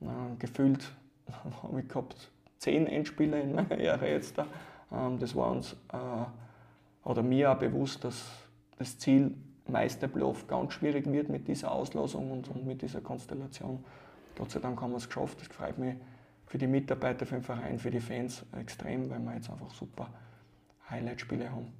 äh, 0.00 0.36
gefühlt 0.38 0.94
habe 1.62 1.80
ich 1.80 1.88
gehabt 1.88 2.30
zehn 2.64 2.86
Endspiele 2.86 3.40
in 3.40 3.54
meiner 3.54 3.78
Ehre 3.78 4.08
jetzt 4.08 4.38
da. 4.38 4.46
Ähm, 4.90 5.18
das 5.18 5.34
war 5.36 5.50
uns 5.50 5.74
äh, 5.92 7.06
oder 7.06 7.22
mir 7.22 7.52
auch 7.52 7.58
bewusst, 7.58 8.02
dass 8.04 8.24
das 8.78 8.98
Ziel 8.98 9.34
Meisterplayoff 9.68 10.46
ganz 10.46 10.72
schwierig 10.72 11.06
wird 11.06 11.28
mit 11.28 11.46
dieser 11.46 11.70
Auslosung 11.72 12.30
und, 12.30 12.48
und 12.48 12.66
mit 12.66 12.82
dieser 12.82 13.00
Konstellation. 13.00 13.84
Gott 14.36 14.50
sei 14.50 14.60
Dank 14.60 14.80
haben 14.80 14.92
wir 14.92 14.96
es 14.96 15.06
geschafft. 15.06 15.40
Das 15.40 15.48
freut 15.48 15.78
mich 15.78 15.94
für 16.46 16.58
die 16.58 16.66
Mitarbeiter, 16.66 17.26
für 17.26 17.36
den 17.36 17.42
Verein, 17.42 17.78
für 17.78 17.90
die 17.90 18.00
Fans 18.00 18.44
extrem, 18.58 19.08
weil 19.10 19.20
wir 19.20 19.34
jetzt 19.34 19.50
einfach 19.50 19.70
super 19.70 20.08
Highlight-Spiele 20.90 21.50
haben. 21.50 21.72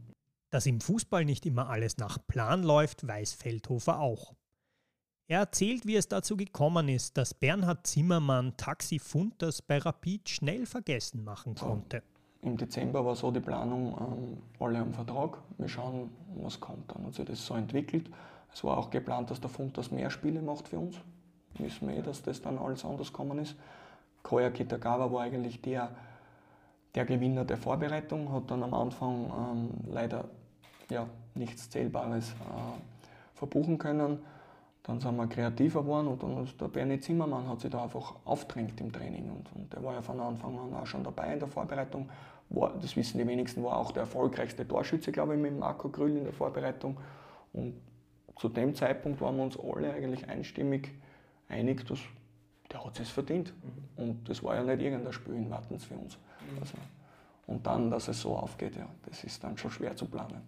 Dass 0.51 0.67
im 0.67 0.81
Fußball 0.81 1.25
nicht 1.25 1.47
immer 1.47 1.69
alles 1.69 1.97
nach 1.97 2.19
Plan 2.27 2.63
läuft, 2.63 3.07
weiß 3.07 3.35
Feldhofer 3.35 3.99
auch. 4.01 4.35
Er 5.27 5.41
erzählt, 5.41 5.87
wie 5.87 5.97
es 5.97 6.07
dazu 6.07 6.37
gekommen 6.37 6.89
ist, 6.91 7.17
dass 7.17 7.33
Bernhard 7.33 7.87
Zimmermann 7.87 8.55
Taxi 8.59 8.99
Funtas 8.99 9.63
bei 9.63 9.79
Rapid 9.79 10.29
schnell 10.29 10.67
vergessen 10.67 11.25
machen 11.25 11.55
konnte. 11.55 12.03
Im 12.43 12.59
Dezember 12.59 13.07
war 13.07 13.17
so 13.17 13.31
die 13.31 13.41
Planung, 13.41 13.97
ähm, 13.99 14.39
alle 14.61 14.81
am 14.81 14.93
Vertrag, 14.93 15.39
wir 15.57 15.69
schauen, 15.69 16.11
was 16.43 16.61
kommt. 16.61 16.95
Dann 16.95 17.07
hat 17.07 17.15
sich 17.15 17.25
das 17.25 17.47
so 17.47 17.55
entwickelt. 17.55 18.11
Es 18.53 18.63
war 18.65 18.77
auch 18.77 18.91
geplant, 18.91 19.31
dass 19.31 19.41
der 19.41 19.49
Funtas 19.49 19.91
mehr 19.91 20.11
Spiele 20.11 20.43
macht 20.43 20.69
für 20.69 20.79
uns. 20.79 20.97
Wissen 21.57 21.89
wir 21.89 21.97
eh, 21.97 22.03
dass 22.03 22.23
das 22.23 22.43
dann 22.43 22.59
alles 22.59 22.85
anders 22.85 23.11
gekommen 23.11 23.39
ist. 23.39 23.57
Koya 24.23 24.51
Kitagawa 24.51 25.11
war 25.11 25.23
eigentlich 25.23 25.63
der, 25.63 25.91
der 26.95 27.07
Gewinner 27.07 27.47
der 27.47 27.57
Vorbereitung, 27.57 28.31
hat 28.31 28.51
dann 28.51 28.63
am 28.63 28.75
Anfang 28.75 29.33
ähm, 29.33 29.71
leider 29.91 30.27
ja, 30.91 31.07
nichts 31.35 31.71
Zählbares 31.71 32.33
äh, 32.33 33.35
verbuchen 33.35 33.79
können. 33.79 34.19
Dann 34.85 35.01
sind 35.01 35.17
wir 35.17 35.27
kreativer 35.27 35.83
geworden 35.83 36.09
und 36.09 36.23
dann 36.23 36.49
der 36.61 36.69
Bernie 36.69 37.01
Zimmermann 37.01 37.49
hat 37.49 37.61
sich 37.61 37.71
da 37.71 37.83
einfach 37.85 38.15
aufdrängt 38.25 38.81
im 38.81 38.93
Training. 38.93 39.31
Und, 39.31 39.51
und 39.55 39.73
der 39.73 39.83
war 39.83 39.95
ja 39.95 40.03
von 40.03 40.21
Anfang 40.21 40.59
an 40.59 40.75
auch 40.75 40.87
schon 40.87 41.03
dabei 41.03 41.33
in 41.33 41.39
der 41.39 41.49
Vorbereitung. 41.49 42.09
War, 42.51 42.75
das 42.81 42.95
wissen 42.95 43.19
die 43.19 43.27
wenigsten, 43.27 43.65
war 43.65 43.79
auch 43.79 43.93
der 43.93 44.03
erfolgreichste 44.03 44.69
Torschütze, 44.69 45.11
glaube 45.11 45.35
ich, 45.35 45.41
mit 45.41 45.59
Marco 45.59 45.89
Grüll 45.89 46.19
in 46.19 46.25
der 46.25 46.35
Vorbereitung. 46.35 46.99
Und 47.55 47.75
zu 48.37 48.51
dem 48.51 48.75
Zeitpunkt 48.75 49.21
waren 49.23 49.37
wir 49.37 49.45
uns 49.45 49.59
alle 49.59 49.93
eigentlich 49.93 50.29
einstimmig 50.29 50.91
einig, 51.49 51.87
dass 51.87 52.01
der 52.71 52.85
hat 52.85 52.99
es 53.01 53.11
verdient. 53.11 53.55
Mhm. 53.63 54.05
Und 54.05 54.29
das 54.29 54.43
war 54.43 54.57
ja 54.57 54.63
nicht 54.63 54.83
irgendein 54.83 55.13
Spiel 55.13 55.35
in 55.35 55.51
Wattens 55.51 55.85
für 55.85 55.95
uns. 55.95 56.17
Mhm. 56.17 56.59
Also, 56.61 56.75
und 57.47 57.67
dann, 57.67 57.91
dass 57.91 58.09
es 58.09 58.21
so 58.21 58.37
aufgeht, 58.37 58.77
ja, 58.77 58.89
das 59.07 59.25
ist 59.25 59.45
dann 59.45 59.59
schon 59.59 59.71
schwer 59.71 59.97
zu 59.97 60.07
planen. 60.07 60.43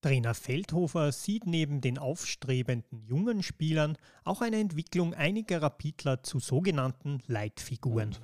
Trainer 0.00 0.34
Feldhofer 0.34 1.12
sieht 1.12 1.46
neben 1.46 1.80
den 1.80 1.98
aufstrebenden 1.98 3.02
jungen 3.06 3.42
Spielern 3.42 3.96
auch 4.24 4.40
eine 4.40 4.58
Entwicklung 4.58 5.12
einiger 5.14 5.60
Rapidler 5.62 6.22
zu 6.22 6.38
sogenannten 6.38 7.20
Leitfiguren. 7.26 8.08
Und 8.08 8.20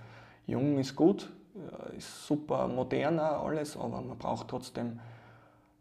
jung 0.47 0.79
ist 0.79 0.97
gut, 0.97 1.31
ist 1.97 2.27
super 2.27 2.69
moderner 2.69 3.41
alles, 3.41 3.77
aber 3.77 4.01
man 4.01 4.19
braucht 4.19 4.49
trotzdem 4.49 5.01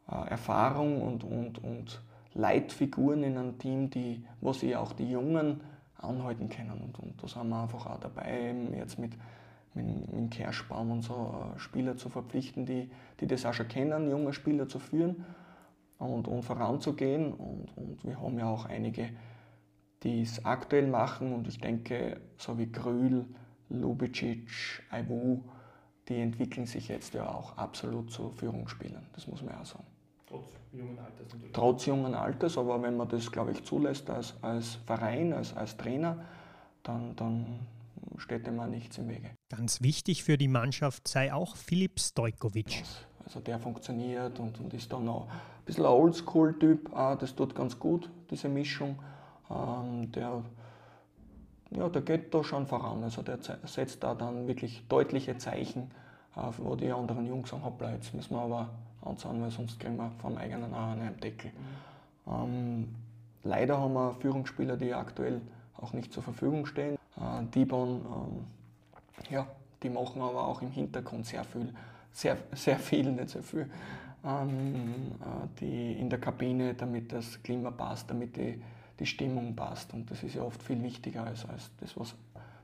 äh, 0.09 0.29
Erfahrung 0.29 1.01
und, 1.01 1.23
und, 1.23 1.63
und 1.63 2.01
Leitfiguren 2.33 3.23
in 3.23 3.37
einem 3.37 3.57
Team, 3.57 3.89
die, 3.89 4.23
wo 4.41 4.53
sie 4.53 4.75
auch 4.75 4.93
die 4.93 5.09
Jungen 5.09 5.61
anhalten 5.97 6.49
können. 6.49 6.81
Und, 6.81 6.99
und 6.99 7.23
da 7.23 7.27
sind 7.27 7.49
wir 7.49 7.61
einfach 7.61 7.85
auch 7.85 7.99
dabei, 7.99 8.53
jetzt 8.77 8.99
mit 8.99 9.13
mit, 9.75 10.11
mit 10.13 10.31
Kerschbaum 10.31 10.91
und 10.91 11.01
so 11.01 11.53
äh, 11.55 11.59
Spieler 11.59 11.97
zu 11.97 12.09
verpflichten, 12.09 12.65
die, 12.65 12.89
die 13.19 13.27
das 13.27 13.45
auch 13.45 13.53
schon 13.53 13.67
kennen, 13.67 14.09
junge 14.09 14.33
Spieler 14.33 14.67
zu 14.67 14.79
führen 14.79 15.25
und, 15.99 16.27
und 16.27 16.43
voranzugehen. 16.43 17.33
Und, 17.33 17.67
und 17.75 18.03
wir 18.03 18.19
haben 18.19 18.39
ja 18.39 18.49
auch 18.49 18.65
einige, 18.65 19.09
die 20.03 20.21
es 20.21 20.43
aktuell 20.45 20.87
machen 20.87 21.33
und 21.33 21.47
ich 21.47 21.59
denke, 21.59 22.21
so 22.37 22.57
wie 22.57 22.71
Grül, 22.71 23.25
Lubicic, 23.69 24.83
Aiwu, 24.91 25.41
die 26.07 26.19
entwickeln 26.19 26.67
sich 26.67 26.87
jetzt 26.87 27.13
ja 27.13 27.27
auch 27.27 27.57
absolut 27.57 28.11
zu 28.11 28.29
Führungsspielern. 28.29 29.05
Das 29.13 29.27
muss 29.27 29.41
man 29.41 29.55
auch 29.55 29.65
sagen. 29.65 29.85
Trotz 30.27 30.53
jungen 30.71 30.99
Alters 30.99 31.33
natürlich. 31.33 31.53
Trotz 31.53 31.85
jungen 31.85 32.13
Alters, 32.13 32.57
aber 32.57 32.81
wenn 32.81 32.97
man 32.97 33.07
das, 33.09 33.31
glaube 33.31 33.51
ich, 33.51 33.63
zulässt 33.63 34.09
als, 34.09 34.35
als 34.43 34.75
Verein, 34.85 35.33
als, 35.33 35.55
als 35.55 35.75
Trainer, 35.77 36.23
dann, 36.83 37.15
dann 37.15 37.59
steht 38.17 38.47
dem 38.47 38.59
auch 38.59 38.67
nichts 38.67 38.97
im 38.97 39.09
Wege. 39.09 39.31
Ganz 39.49 39.81
wichtig 39.81 40.23
für 40.23 40.37
die 40.37 40.47
Mannschaft 40.47 41.07
sei 41.07 41.33
auch 41.33 41.55
Filip 41.55 41.99
Stojkovic. 41.99 42.83
Also 43.23 43.39
der 43.39 43.59
funktioniert 43.59 44.39
und, 44.39 44.59
und 44.59 44.73
ist 44.73 44.93
dann 44.93 45.07
auch 45.09 45.27
ein 45.27 45.65
bisschen 45.65 45.85
ein 45.85 45.91
Oldschool-Typ. 45.91 46.91
Das 46.93 47.35
tut 47.35 47.55
ganz 47.55 47.79
gut, 47.79 48.09
diese 48.29 48.49
Mischung. 48.49 48.99
Ähm, 49.49 50.11
der, 50.11 50.43
ja, 51.71 51.89
der 51.89 52.01
geht 52.03 52.33
da 52.33 52.43
schon 52.43 52.67
voran. 52.67 53.03
Also 53.03 53.23
der 53.23 53.39
setzt 53.65 54.03
da 54.03 54.13
dann 54.13 54.47
wirklich 54.47 54.83
deutliche 54.87 55.37
Zeichen, 55.37 55.89
wo 56.57 56.75
die 56.75 56.91
anderen 56.91 57.25
Jungs 57.25 57.49
sagen, 57.49 57.63
hoppla, 57.63 57.93
jetzt 57.93 58.13
müssen 58.13 58.35
wir 58.35 58.41
aber 58.41 58.69
anzahlen, 59.01 59.41
weil 59.41 59.51
sonst 59.51 59.79
kriegen 59.79 59.97
wir 59.97 60.11
vom 60.19 60.37
eigenen 60.37 60.73
Ahn 60.73 60.99
einen 60.99 61.19
Deckel. 61.19 61.51
Mhm. 61.51 62.33
Ähm, 62.33 62.95
leider 63.43 63.79
haben 63.79 63.93
wir 63.93 64.15
Führungsspieler, 64.15 64.77
die 64.77 64.93
aktuell 64.93 65.41
auch 65.77 65.93
nicht 65.93 66.13
zur 66.13 66.23
Verfügung 66.23 66.65
stehen. 66.65 66.97
Äh, 67.17 67.45
Dibon, 67.53 68.01
ähm, 68.05 68.45
ja, 69.29 69.47
die 69.81 69.89
machen 69.89 70.21
aber 70.21 70.47
auch 70.47 70.61
im 70.61 70.71
Hintergrund 70.71 71.25
sehr 71.25 71.43
viel, 71.43 71.73
sehr, 72.11 72.37
sehr 72.53 72.79
viel, 72.79 73.11
nicht 73.11 73.29
sehr 73.29 73.43
viel, 73.43 73.69
ähm, 74.23 75.11
äh, 75.21 75.59
die 75.59 75.93
in 75.93 76.09
der 76.09 76.19
Kabine, 76.19 76.73
damit 76.73 77.11
das 77.11 77.41
Klima 77.43 77.71
passt, 77.71 78.09
damit 78.09 78.35
die, 78.35 78.61
die 78.99 79.05
Stimmung 79.05 79.55
passt. 79.55 79.93
Und 79.93 80.09
das 80.09 80.23
ist 80.23 80.35
ja 80.35 80.41
oft 80.41 80.61
viel 80.61 80.81
wichtiger 80.81 81.25
als, 81.25 81.45
als 81.45 81.71
das, 81.77 81.97
was 81.97 82.15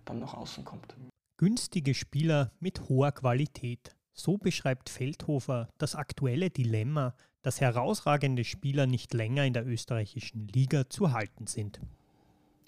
dann 0.05 0.19
nach 0.19 0.33
außen 0.33 0.65
kommt. 0.65 0.95
Günstige 1.37 1.93
Spieler 1.93 2.51
mit 2.59 2.89
hoher 2.89 3.11
Qualität. 3.11 3.95
So 4.13 4.37
beschreibt 4.37 4.89
Feldhofer 4.89 5.69
das 5.77 5.95
aktuelle 5.95 6.49
Dilemma, 6.49 7.15
dass 7.41 7.61
herausragende 7.61 8.43
Spieler 8.43 8.85
nicht 8.85 9.13
länger 9.13 9.45
in 9.45 9.53
der 9.53 9.65
österreichischen 9.65 10.47
Liga 10.47 10.89
zu 10.89 11.11
halten 11.11 11.47
sind. 11.47 11.79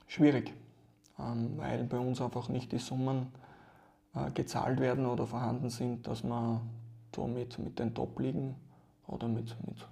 Schwierig. 0.08 0.54
Ähm, 1.20 1.58
weil 1.58 1.84
bei 1.84 2.00
uns 2.00 2.22
einfach 2.22 2.50
nicht 2.50 2.72
die 2.72 2.80
Summen 2.80 3.28
äh, 4.16 4.32
gezahlt 4.32 4.80
werden 4.80 5.06
oder 5.06 5.28
vorhanden 5.28 5.70
sind, 5.70 6.08
dass 6.08 6.24
man 6.24 6.62
da 7.12 7.28
mit, 7.28 7.60
mit 7.60 7.78
den 7.80 7.94
Top-Ligen 7.94 8.56
oder 9.08 9.28
mit, 9.28 9.56
mit 9.68 9.88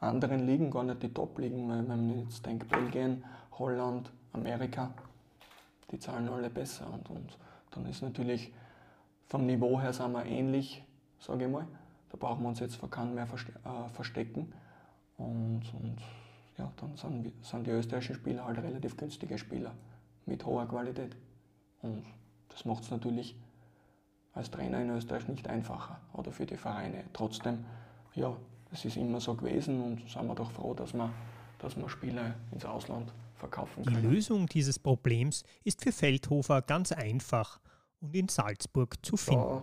anderen 0.00 0.46
Ligen, 0.46 0.70
gar 0.70 0.84
nicht 0.84 1.02
die 1.02 1.12
Top-Ligen, 1.12 1.68
weil 1.68 1.88
wenn 1.88 2.08
man 2.08 2.18
jetzt 2.20 2.44
denkt, 2.44 2.68
Belgien, 2.68 3.24
Holland, 3.58 4.10
Amerika, 4.32 4.90
die 5.90 5.98
zahlen 5.98 6.28
alle 6.28 6.50
besser 6.50 6.86
und, 6.92 7.08
und 7.10 7.38
dann 7.70 7.86
ist 7.86 8.02
natürlich 8.02 8.52
vom 9.26 9.46
Niveau 9.46 9.80
her 9.80 9.92
sind 9.92 10.12
wir 10.12 10.24
ähnlich, 10.24 10.82
sage 11.20 11.44
ich 11.44 11.50
mal. 11.50 11.66
Da 12.10 12.16
brauchen 12.16 12.42
wir 12.42 12.48
uns 12.48 12.60
jetzt 12.60 12.76
vor 12.76 12.90
keinem 12.90 13.14
mehr 13.14 13.24
äh, 13.24 13.88
verstecken. 13.90 14.52
Und, 15.18 15.62
und 15.74 15.98
ja, 16.56 16.72
dann 16.76 16.96
sind, 16.96 17.32
sind 17.44 17.66
die 17.66 17.70
österreichischen 17.70 18.14
Spieler 18.14 18.46
halt 18.46 18.58
relativ 18.58 18.96
günstige 18.96 19.36
Spieler 19.36 19.72
mit 20.28 20.44
hoher 20.44 20.66
Qualität. 20.66 21.16
Und 21.82 22.04
das 22.48 22.64
macht 22.64 22.84
es 22.84 22.90
natürlich 22.90 23.36
als 24.34 24.50
Trainer 24.50 24.80
in 24.80 24.90
Österreich 24.90 25.26
nicht 25.28 25.48
einfacher 25.48 26.00
oder 26.12 26.30
für 26.32 26.46
die 26.46 26.56
Vereine. 26.56 27.04
Trotzdem, 27.12 27.64
ja, 28.14 28.36
es 28.70 28.84
ist 28.84 28.96
immer 28.96 29.20
so 29.20 29.34
gewesen 29.34 29.82
und 29.82 30.08
sind 30.08 30.26
wir 30.26 30.34
doch 30.34 30.50
froh, 30.50 30.74
dass 30.74 30.92
wir, 30.94 31.10
dass 31.58 31.76
wir 31.76 31.88
Spieler 31.88 32.34
ins 32.52 32.64
Ausland 32.64 33.12
verkaufen 33.34 33.84
können. 33.84 34.02
Die 34.02 34.06
Lösung 34.06 34.46
dieses 34.46 34.78
Problems 34.78 35.44
ist 35.64 35.82
für 35.82 35.92
Feldhofer 35.92 36.62
ganz 36.62 36.92
einfach 36.92 37.58
und 38.00 38.14
in 38.14 38.28
Salzburg 38.28 38.94
zu 39.04 39.16
finden. 39.16 39.42
Ja, 39.42 39.62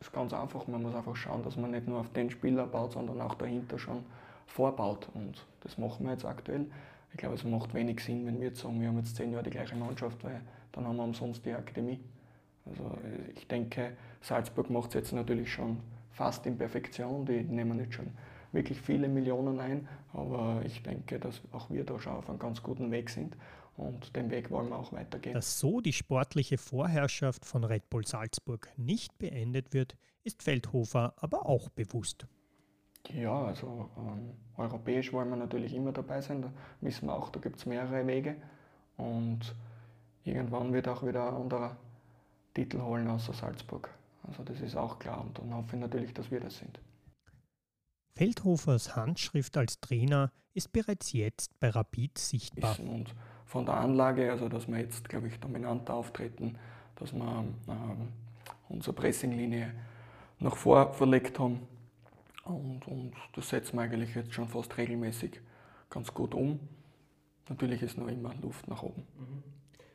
ist 0.00 0.12
ganz 0.12 0.32
einfach. 0.32 0.66
Man 0.66 0.82
muss 0.82 0.94
einfach 0.94 1.16
schauen, 1.16 1.42
dass 1.42 1.56
man 1.56 1.70
nicht 1.70 1.86
nur 1.86 2.00
auf 2.00 2.12
den 2.12 2.30
Spieler 2.30 2.66
baut, 2.66 2.92
sondern 2.92 3.20
auch 3.20 3.34
dahinter 3.34 3.78
schon 3.78 4.04
vorbaut. 4.46 5.08
Und 5.14 5.46
das 5.60 5.78
machen 5.78 6.06
wir 6.06 6.12
jetzt 6.12 6.24
aktuell. 6.24 6.66
Ich 7.12 7.18
glaube, 7.18 7.34
es 7.34 7.44
macht 7.44 7.74
wenig 7.74 8.00
Sinn, 8.00 8.26
wenn 8.26 8.40
wir 8.40 8.48
jetzt 8.48 8.60
sagen, 8.60 8.80
wir 8.80 8.88
haben 8.88 8.98
jetzt 8.98 9.16
zehn 9.16 9.32
Jahre 9.32 9.44
die 9.44 9.50
gleiche 9.50 9.74
Mannschaft, 9.76 10.22
weil 10.24 10.40
dann 10.72 10.86
haben 10.86 10.96
wir 10.96 11.04
umsonst 11.04 11.44
die 11.44 11.52
Akademie. 11.52 12.00
Also 12.66 12.84
äh, 12.84 13.32
ich 13.34 13.46
denke, 13.48 13.96
Salzburg 14.20 14.70
macht 14.70 14.88
es 14.88 14.94
jetzt 14.94 15.12
natürlich 15.12 15.52
schon 15.52 15.78
fast 16.10 16.46
in 16.46 16.58
Perfektion. 16.58 17.24
Die 17.26 17.42
nehmen 17.42 17.78
jetzt 17.78 17.94
schon 17.94 18.10
wirklich 18.52 18.80
viele 18.80 19.08
Millionen 19.08 19.60
ein, 19.60 19.88
aber 20.12 20.62
ich 20.64 20.82
denke, 20.82 21.18
dass 21.18 21.40
auch 21.52 21.70
wir 21.70 21.84
da 21.84 21.98
schon 21.98 22.14
auf 22.14 22.28
einem 22.28 22.38
ganz 22.38 22.62
guten 22.62 22.90
Weg 22.90 23.10
sind 23.10 23.36
und 23.76 24.16
den 24.16 24.30
Weg 24.30 24.50
wollen 24.50 24.70
wir 24.70 24.76
auch 24.76 24.92
weitergehen. 24.92 25.34
Dass 25.34 25.60
so 25.60 25.80
die 25.80 25.92
sportliche 25.92 26.58
Vorherrschaft 26.58 27.44
von 27.44 27.64
Red 27.64 27.88
Bull 27.90 28.06
Salzburg 28.06 28.68
nicht 28.76 29.18
beendet 29.18 29.72
wird, 29.72 29.96
ist 30.24 30.42
Feldhofer 30.42 31.14
aber 31.16 31.46
auch 31.46 31.68
bewusst. 31.68 32.26
Ja, 33.14 33.46
also 33.46 33.88
ähm, 33.96 34.34
europäisch 34.56 35.12
wollen 35.12 35.30
wir 35.30 35.36
natürlich 35.36 35.74
immer 35.74 35.92
dabei 35.92 36.20
sein. 36.20 36.42
Da 36.42 36.52
wissen 36.80 37.06
wir 37.06 37.14
auch, 37.14 37.30
da 37.30 37.40
gibt 37.40 37.56
es 37.56 37.66
mehrere 37.66 38.06
Wege. 38.06 38.36
Und 38.96 39.54
irgendwann 40.24 40.72
wird 40.72 40.88
auch 40.88 41.06
wieder 41.06 41.28
ein 41.28 41.42
anderer 41.42 41.76
Titel 42.54 42.80
holen 42.80 43.08
außer 43.08 43.32
Salzburg. 43.32 43.88
Also 44.26 44.42
das 44.42 44.60
ist 44.60 44.76
auch 44.76 44.98
klar 44.98 45.22
und 45.22 45.38
dann 45.38 45.54
hoffe 45.54 45.76
ich 45.76 45.80
natürlich, 45.80 46.12
dass 46.12 46.30
wir 46.30 46.40
das 46.40 46.58
sind. 46.58 46.80
Feldhofers 48.14 48.96
Handschrift 48.96 49.56
als 49.56 49.80
Trainer 49.80 50.32
ist 50.52 50.72
bereits 50.72 51.12
jetzt 51.12 51.58
bei 51.60 51.70
Rapid 51.70 52.18
sichtbar. 52.18 52.76
Und 52.80 53.14
von 53.46 53.64
der 53.64 53.76
Anlage, 53.76 54.30
also 54.30 54.48
dass 54.48 54.66
wir 54.66 54.78
jetzt, 54.78 55.08
glaube 55.08 55.28
ich, 55.28 55.38
dominanter 55.38 55.94
auftreten, 55.94 56.58
dass 56.96 57.12
wir 57.12 57.44
ähm, 57.68 58.08
unsere 58.68 58.92
Pressinglinie 58.92 59.72
nach 60.40 60.56
vor 60.56 60.92
verlegt 60.92 61.38
haben. 61.38 61.60
Und, 62.48 62.86
und 62.86 63.12
das 63.34 63.48
setzen 63.48 63.76
wir 63.76 63.82
eigentlich 63.82 64.14
jetzt 64.14 64.32
schon 64.32 64.48
fast 64.48 64.76
regelmäßig 64.76 65.40
ganz 65.90 66.12
gut 66.12 66.34
um. 66.34 66.60
Natürlich 67.48 67.82
ist 67.82 67.96
noch 67.98 68.08
immer 68.08 68.34
Luft 68.42 68.68
nach 68.68 68.82
oben. 68.82 69.04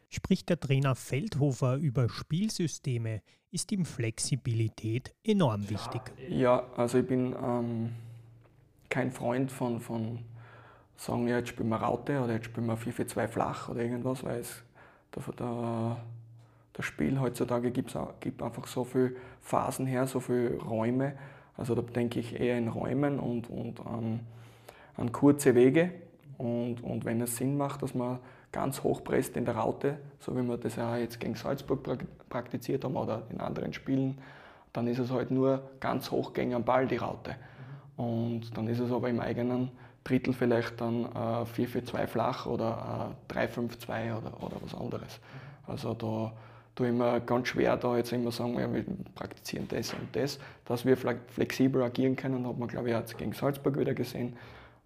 Spricht 0.10 0.50
der 0.50 0.60
Trainer 0.60 0.96
Feldhofer 0.96 1.76
über 1.78 2.10
Spielsysteme, 2.10 3.22
ist 3.52 3.72
ihm 3.72 3.86
Flexibilität 3.86 5.14
enorm 5.24 5.70
wichtig. 5.70 6.02
Ja, 6.30 6.68
also 6.76 7.00
ich 7.00 7.08
bin 7.08 7.36
ähm, 7.42 7.94
kein 8.90 9.12
Freund 9.12 9.52
von, 9.52 9.80
von 9.80 10.20
sagen, 10.96 11.28
ja, 11.28 11.38
jetzt 11.38 11.50
spielen 11.50 11.70
wir 11.70 11.78
Raute 11.78 12.20
oder 12.22 12.34
jetzt 12.34 12.46
spielen 12.46 12.68
wir 12.68 12.78
4-4-2 12.78 13.28
flach 13.28 13.70
oder 13.70 13.82
irgendwas, 13.82 14.24
weil 14.24 14.40
es 14.40 14.64
der, 15.16 15.34
der, 15.34 15.98
das 16.74 16.86
Spiel 16.86 17.20
heutzutage 17.20 17.72
gibt's 17.72 17.96
auch, 17.96 18.20
gibt 18.20 18.42
einfach 18.42 18.68
so 18.68 18.84
viele 18.84 19.16
Phasen 19.42 19.86
her, 19.86 20.08
so 20.08 20.20
viele 20.20 20.58
Räume. 20.58 21.16
Also 21.58 21.76
da 21.76 21.82
denke 21.82 22.20
ich 22.20 22.40
eher 22.40 22.58
in 22.58 22.68
Räumen 22.68 23.20
und, 23.20 23.50
und 23.50 23.86
an, 23.86 24.22
an 24.98 25.12
kurze 25.12 25.56
Wege. 25.56 25.92
Und, 26.38 26.84
und 26.84 27.06
wenn 27.06 27.22
es 27.22 27.38
Sinn 27.38 27.58
macht, 27.58 27.84
dass 27.84 27.94
man 27.94 28.20
ganz 28.52 28.84
hoch 28.84 29.04
presst 29.04 29.38
in 29.38 29.46
der 29.46 29.56
Raute, 29.56 29.98
so 30.20 30.36
wie 30.36 30.42
wir 30.44 30.58
das 30.58 30.76
ja 30.76 30.98
jetzt 30.98 31.20
gegen 31.20 31.36
Salzburg 31.36 31.84
praktiziert 32.30 32.84
haben 32.84 32.96
oder 32.96 33.24
in 33.30 33.40
anderen 33.40 33.74
Spielen, 33.74 34.18
dann 34.74 34.88
ist 34.88 35.00
es 35.00 35.12
halt 35.12 35.32
nur 35.32 35.62
ganz 35.80 36.12
hoch 36.12 36.34
gegen 36.34 36.52
den 36.52 36.64
Ball 36.64 36.88
die 36.88 36.98
Raute. 36.98 37.36
Und 37.96 38.58
dann 38.58 38.68
ist 38.68 38.80
es 38.80 38.92
aber 38.92 39.10
im 39.10 39.20
eigenen 39.20 39.70
Drittel 40.04 40.34
vielleicht 40.34 40.82
dann 40.82 41.06
äh, 41.06 41.46
4-4-2 41.46 42.08
flach 42.08 42.46
oder 42.46 43.14
äh, 43.30 43.34
3-5-2 43.34 44.18
oder, 44.18 44.44
oder 44.44 44.58
was 44.62 44.76
anderes. 44.76 45.20
Also 45.68 45.94
da 45.94 46.34
tue 46.76 46.88
ich 46.88 46.94
mir 46.94 47.22
ganz 47.22 47.50
schwer, 47.50 47.78
da 47.78 47.98
jetzt 47.98 48.12
immer 48.12 48.32
sagen, 48.32 48.60
ja, 48.60 48.72
wir 48.72 48.84
praktizieren 49.16 49.68
das 49.68 49.94
und 49.94 50.16
das. 50.16 50.40
Dass 50.66 50.86
wir 50.86 50.98
flexibel 50.98 51.84
agieren 51.84 52.16
können, 52.16 52.48
hat 52.48 52.58
man, 52.58 52.68
glaube 52.68 52.90
ich, 52.90 52.96
jetzt 52.96 53.18
gegen 53.18 53.34
Salzburg 53.34 53.78
wieder 53.78 53.94
gesehen. 53.94 54.36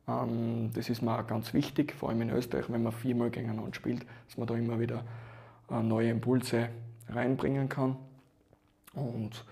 Ähm, 0.08 0.72
das 0.74 0.90
ist 0.90 1.02
mir 1.02 1.18
auch 1.18 1.28
ganz 1.28 1.54
wichtig, 1.54 1.94
vor 1.94 2.10
allem 2.10 2.22
in 2.22 2.30
Österreich, 2.30 2.66
wenn 2.70 2.84
man 2.84 2.92
viermal 2.92 3.30
gegeneinander 3.30 3.74
spielt, 3.74 4.06
dass 4.28 4.38
man 4.38 4.48
da 4.48 4.56
immer 4.56 4.80
wieder 4.80 5.04
äh, 5.70 5.82
neue 5.82 6.10
Impulse 6.10 6.70
reinbringen 7.10 7.70
kann. 7.70 7.96
Und 8.94 9.46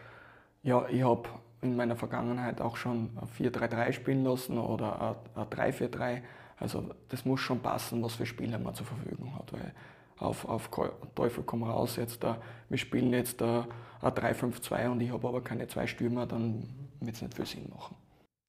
ja, 0.63 0.87
ich 0.89 1.03
habe 1.03 1.29
in 1.61 1.75
meiner 1.75 1.95
Vergangenheit 1.95 2.61
auch 2.61 2.77
schon 2.77 3.09
4-3-3 3.37 3.93
spielen 3.93 4.23
lassen 4.23 4.57
oder 4.57 5.17
ein 5.35 5.45
3-4-3. 5.45 6.21
Also 6.57 6.89
das 7.09 7.25
muss 7.25 7.39
schon 7.39 7.59
passen, 7.59 8.01
was 8.03 8.15
für 8.15 8.25
Spieler 8.25 8.59
man 8.59 8.75
zur 8.75 8.85
Verfügung 8.85 9.35
hat. 9.37 9.51
Weil 9.53 9.73
auf, 10.17 10.45
auf 10.45 10.69
Teufel 11.15 11.43
komm 11.43 11.63
raus, 11.63 11.97
jetzt 11.97 12.23
da, 12.23 12.41
wir 12.69 12.77
spielen 12.77 13.11
jetzt 13.13 13.41
ein 13.41 13.65
3-5-2 14.01 14.89
und 14.89 15.01
ich 15.01 15.11
habe 15.11 15.27
aber 15.27 15.41
keine 15.41 15.67
zwei 15.67 15.87
Stürmer, 15.87 16.25
dann 16.25 16.63
wird 16.99 17.15
es 17.15 17.21
nicht 17.21 17.33
viel 17.33 17.45
Sinn 17.45 17.69
machen. 17.69 17.95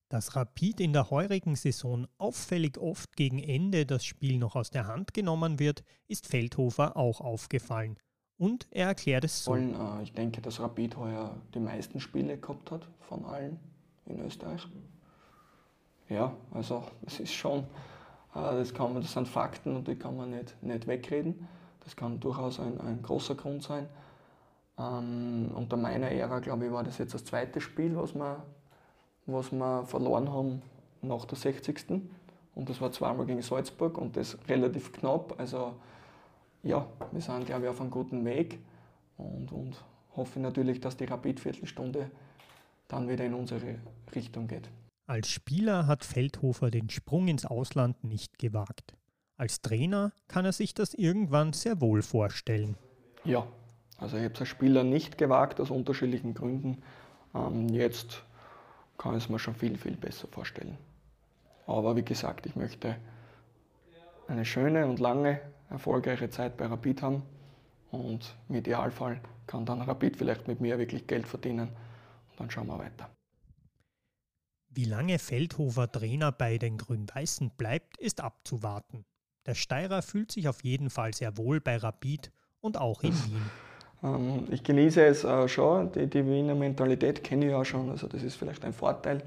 Dass 0.09 0.37
Rapid 0.37 0.81
in 0.81 0.93
der 0.93 1.11
heurigen 1.11 1.57
Saison 1.57 2.07
auffällig 2.19 2.79
oft 2.79 3.17
gegen 3.17 3.41
Ende 3.41 3.87
das 3.87 4.05
Spiel 4.05 4.39
noch 4.39 4.55
aus 4.55 4.71
der 4.71 4.87
Hand 4.87 5.15
genommen 5.15 5.59
wird, 5.59 5.83
ist 6.07 6.29
Feldhofer 6.29 6.97
auch 6.97 7.21
aufgefallen. 7.21 7.97
Und 8.39 8.69
er 8.71 8.89
erklärt 8.89 9.25
es 9.25 9.45
so. 9.45 9.57
Äh, 9.57 10.03
ich 10.03 10.13
denke, 10.13 10.41
dass 10.41 10.61
Rapid 10.61 10.97
heuer 10.97 11.35
die 11.55 11.59
meisten 11.59 12.01
Spiele 12.01 12.39
gehabt 12.39 12.71
hat 12.71 12.87
von 13.01 13.25
allen 13.25 13.59
in 14.05 14.21
Österreich. 14.21 14.69
Ja, 16.09 16.37
also 16.53 16.85
es 17.05 17.19
ist 17.19 17.33
schon, 17.33 17.61
äh, 17.61 17.65
das, 18.35 18.73
kann 18.73 18.93
man, 18.93 19.03
das 19.03 19.13
sind 19.13 19.27
Fakten 19.27 19.75
und 19.75 19.89
die 19.89 19.97
kann 19.97 20.17
man 20.17 20.31
nicht, 20.31 20.63
nicht 20.63 20.87
wegreden. 20.87 21.49
Das 21.87 21.95
kann 21.95 22.19
durchaus 22.19 22.59
ein, 22.59 22.81
ein 22.81 23.01
großer 23.01 23.37
Grund 23.37 23.63
sein. 23.63 23.89
Ähm, 24.77 25.53
unter 25.55 25.77
meiner 25.77 26.11
Ära, 26.11 26.41
glaube 26.41 26.67
ich, 26.67 26.73
war 26.73 26.83
das 26.83 26.99
jetzt 26.99 27.15
das 27.15 27.25
zweite 27.25 27.61
Spiel, 27.61 27.95
was 27.95 28.13
wir, 28.13 28.43
was 29.27 29.53
wir 29.53 29.85
verloren 29.87 30.33
haben 30.33 30.63
nach 31.01 31.25
der 31.27 31.39
60. 31.39 32.03
Und 32.57 32.69
das 32.69 32.81
war 32.81 32.91
zweimal 32.91 33.25
gegen 33.25 33.41
Salzburg 33.41 33.99
und 33.99 34.17
das 34.17 34.37
relativ 34.49 34.93
knapp. 34.93 35.39
Also 35.39 35.77
ja, 36.65 36.89
wir 37.13 37.21
sind, 37.21 37.47
glaube 37.47 37.63
ich, 37.63 37.69
auf 37.69 37.81
einem 37.81 37.93
guten 37.93 38.25
Weg 38.25 38.59
und, 39.17 39.53
und 39.53 39.77
hoffe 40.17 40.41
natürlich, 40.41 40.81
dass 40.81 40.97
die 40.97 41.05
Rapid-Viertelstunde 41.05 42.11
dann 42.89 43.09
wieder 43.09 43.25
in 43.25 43.35
unsere 43.35 43.77
Richtung 44.13 44.49
geht. 44.49 44.69
Als 45.07 45.29
Spieler 45.29 45.87
hat 45.87 46.05
Feldhofer 46.05 46.73
den 46.73 46.91
Sprung 46.91 47.29
ins 47.29 47.47
Ausland 47.47 48.03
nicht 48.03 48.41
gewagt. 48.41 48.97
Als 49.37 49.61
Trainer 49.61 50.13
kann 50.29 50.47
er 50.47 50.53
sich 50.53 50.73
das 50.73 50.95
irgendwann 50.95 51.53
sehr 51.53 51.81
wohl 51.81 52.03
vorstellen. 52.03 52.77
Ja, 53.25 53.47
also 53.99 54.17
ich 54.17 54.25
habe 54.25 54.35
es 54.35 54.41
als 54.41 54.49
Spieler 54.49 54.83
nicht 54.83 55.19
gewagt, 55.19 55.61
aus 55.61 55.71
unterschiedlichen 55.71 56.33
Gründen. 56.33 56.83
Ähm, 57.35 57.69
jetzt 57.69 58.23
kann 58.97 59.17
ich 59.17 59.25
es 59.25 59.31
mir 59.31 59.39
schon 59.39 59.55
viel, 59.55 59.77
viel 59.77 59.97
besser 59.97 60.27
vorstellen. 60.29 60.79
Aber 61.67 61.97
wie 61.97 62.05
gesagt, 62.05 62.47
ich 62.47 62.57
möchte 62.57 62.97
eine 64.29 64.45
schöne 64.45 64.87
und 64.87 65.01
lange 65.01 65.41
erfolgreiche 65.69 66.31
Zeit 66.31 66.57
bei 66.57 66.67
Rapid 66.67 67.03
haben 67.03 67.23
und 67.91 68.37
im 68.49 68.57
Idealfall 68.57 69.21
kann 69.47 69.67
dann 69.67 69.83
Rapid 69.83 70.17
vielleicht 70.17 70.49
mit 70.49 70.61
mir 70.61 70.79
wirklich 70.79 71.07
Geld 71.07 71.27
verdienen 71.27 71.69
und 71.69 72.41
dann 72.41 72.51
schauen 72.51 72.69
wir 72.69 72.79
weiter. 72.79 73.11
Wie 74.69 74.85
lange 74.85 75.19
Feldhofer 75.19 75.91
Trainer 75.91 76.33
bei 76.33 76.59
den 76.59 76.77
Grün-Weißen 76.77 77.51
bleibt, 77.57 77.97
ist 77.99 78.21
abzuwarten. 78.21 79.05
Der 79.47 79.55
Steirer 79.55 80.03
fühlt 80.03 80.33
sich 80.33 80.49
auf 80.49 80.65
jeden 80.65 80.91
Fall 80.91 81.15
sehr 81.15 81.37
wohl 81.37 81.61
bei 81.61 81.77
Rapid 81.77 82.31
und 82.61 82.79
auch 82.79 83.03
in 83.03 83.13
Wien. 83.13 83.51
Ähm, 84.03 84.49
ich 84.51 84.63
genieße 84.63 85.05
es 85.05 85.25
äh, 85.25 85.49
schon, 85.49 85.93
die, 85.93 86.07
die 86.07 86.27
Wiener 86.27 86.55
Mentalität 86.55 87.23
kenne 87.23 87.47
ich 87.47 87.53
ja 87.53 87.65
schon, 87.65 87.91
also 87.91 88.09
das 88.09 88.23
ist 88.23 88.37
vielleicht 88.37 88.65
ein 88.65 88.73
Vorteil. 88.73 89.23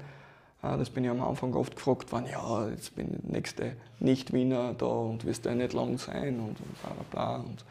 Ah, 0.62 0.76
das 0.76 0.90
bin 0.90 1.04
ich 1.04 1.10
am 1.10 1.22
Anfang 1.22 1.54
oft 1.54 1.74
gefragt 1.74 2.12
worden, 2.12 2.26
ja, 2.30 2.68
jetzt 2.68 2.94
bin 2.94 3.14
ich 3.14 3.20
der 3.22 3.30
nächste 3.30 3.76
Nicht-Wiener 3.98 4.74
da 4.74 4.86
und 4.86 5.24
wirst 5.24 5.46
ja 5.46 5.54
nicht 5.54 5.72
lang 5.72 5.96
sein 5.96 6.38
und, 6.38 6.54
bla 6.82 6.92
bla 6.92 7.04
bla. 7.10 7.36
Und 7.36 7.64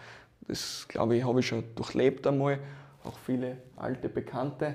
das, 0.48 0.88
glaube 0.88 1.16
ich, 1.16 1.24
habe 1.24 1.40
ich 1.40 1.48
schon 1.48 1.64
durchlebt 1.76 2.26
einmal, 2.26 2.58
auch 3.04 3.18
viele 3.20 3.58
alte 3.76 4.10
Bekannte. 4.10 4.74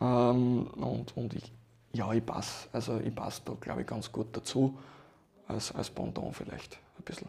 Ähm, 0.00 0.68
und 0.68 1.16
und 1.16 1.34
ich, 1.34 1.52
ja, 1.92 2.12
ich 2.12 2.24
passe, 2.24 2.68
also 2.72 3.00
ich 3.00 3.12
passe 3.12 3.42
da, 3.44 3.54
glaube 3.60 3.80
ich, 3.80 3.88
ganz 3.88 4.12
gut 4.12 4.28
dazu, 4.36 4.78
als, 5.48 5.74
als 5.74 5.90
Pendant 5.90 6.36
vielleicht 6.36 6.78
ein 7.02 7.04
bisschen. 7.04 7.28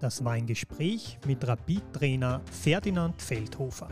Das 0.00 0.24
war 0.24 0.32
ein 0.32 0.46
Gespräch 0.46 1.18
mit 1.26 1.46
Rapid-Trainer 1.46 2.40
Ferdinand 2.52 3.20
Feldhofer. 3.20 3.88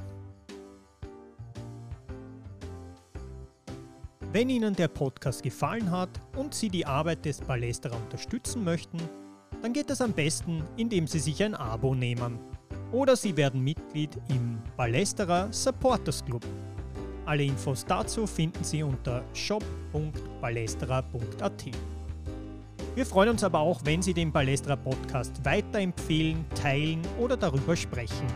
Wenn 4.32 4.48
Ihnen 4.48 4.74
der 4.74 4.88
Podcast 4.88 5.42
gefallen 5.42 5.90
hat 5.90 6.10
und 6.36 6.54
Sie 6.54 6.68
die 6.68 6.86
Arbeit 6.86 7.24
des 7.24 7.40
Ballesterer 7.40 7.96
unterstützen 7.96 8.62
möchten, 8.62 8.98
dann 9.62 9.72
geht 9.72 9.90
das 9.90 10.00
am 10.00 10.12
besten, 10.12 10.62
indem 10.76 11.06
Sie 11.06 11.18
sich 11.18 11.42
ein 11.42 11.54
Abo 11.54 11.94
nehmen. 11.94 12.38
Oder 12.92 13.16
Sie 13.16 13.36
werden 13.36 13.62
Mitglied 13.62 14.10
im 14.28 14.58
Ballesterer 14.76 15.48
Supporters 15.50 16.24
Club. 16.24 16.44
Alle 17.24 17.44
Infos 17.44 17.84
dazu 17.84 18.26
finden 18.26 18.62
Sie 18.62 18.82
unter 18.82 19.24
shop.ballesterer.at. 19.34 21.64
Wir 22.94 23.04
freuen 23.04 23.30
uns 23.30 23.44
aber 23.44 23.58
auch, 23.58 23.80
wenn 23.84 24.00
Sie 24.00 24.14
den 24.14 24.32
Balestra 24.32 24.76
Podcast 24.76 25.44
weiterempfehlen, 25.44 26.46
teilen 26.54 27.02
oder 27.18 27.36
darüber 27.36 27.76
sprechen. 27.76 28.26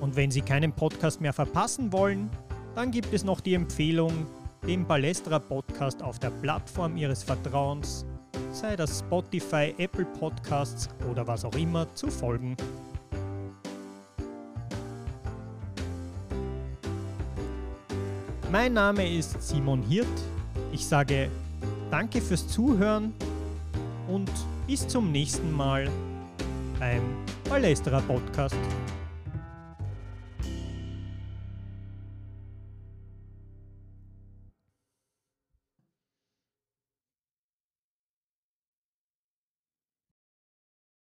Und 0.00 0.16
wenn 0.16 0.30
Sie 0.30 0.42
keinen 0.42 0.72
Podcast 0.72 1.20
mehr 1.20 1.32
verpassen 1.32 1.92
wollen, 1.92 2.28
dann 2.74 2.90
gibt 2.90 3.14
es 3.14 3.24
noch 3.24 3.40
die 3.40 3.54
Empfehlung, 3.54 4.26
dem 4.66 4.86
Balestra 4.86 5.38
Podcast 5.38 6.02
auf 6.02 6.18
der 6.18 6.30
Plattform 6.30 6.96
Ihres 6.96 7.22
Vertrauens, 7.22 8.04
sei 8.50 8.76
das 8.76 8.98
Spotify, 8.98 9.74
Apple 9.78 10.04
Podcasts 10.04 10.88
oder 11.10 11.26
was 11.26 11.44
auch 11.44 11.54
immer, 11.54 11.92
zu 11.94 12.10
folgen. 12.10 12.56
Mein 18.54 18.74
Name 18.74 19.12
ist 19.12 19.42
Simon 19.42 19.82
Hirt. 19.82 20.06
Ich 20.70 20.86
sage 20.86 21.28
danke 21.90 22.20
fürs 22.20 22.46
Zuhören 22.46 23.12
und 24.06 24.30
bis 24.68 24.86
zum 24.86 25.10
nächsten 25.10 25.50
Mal 25.50 25.88
beim 26.78 27.02
Palästerer 27.48 28.00
Podcast. 28.02 28.54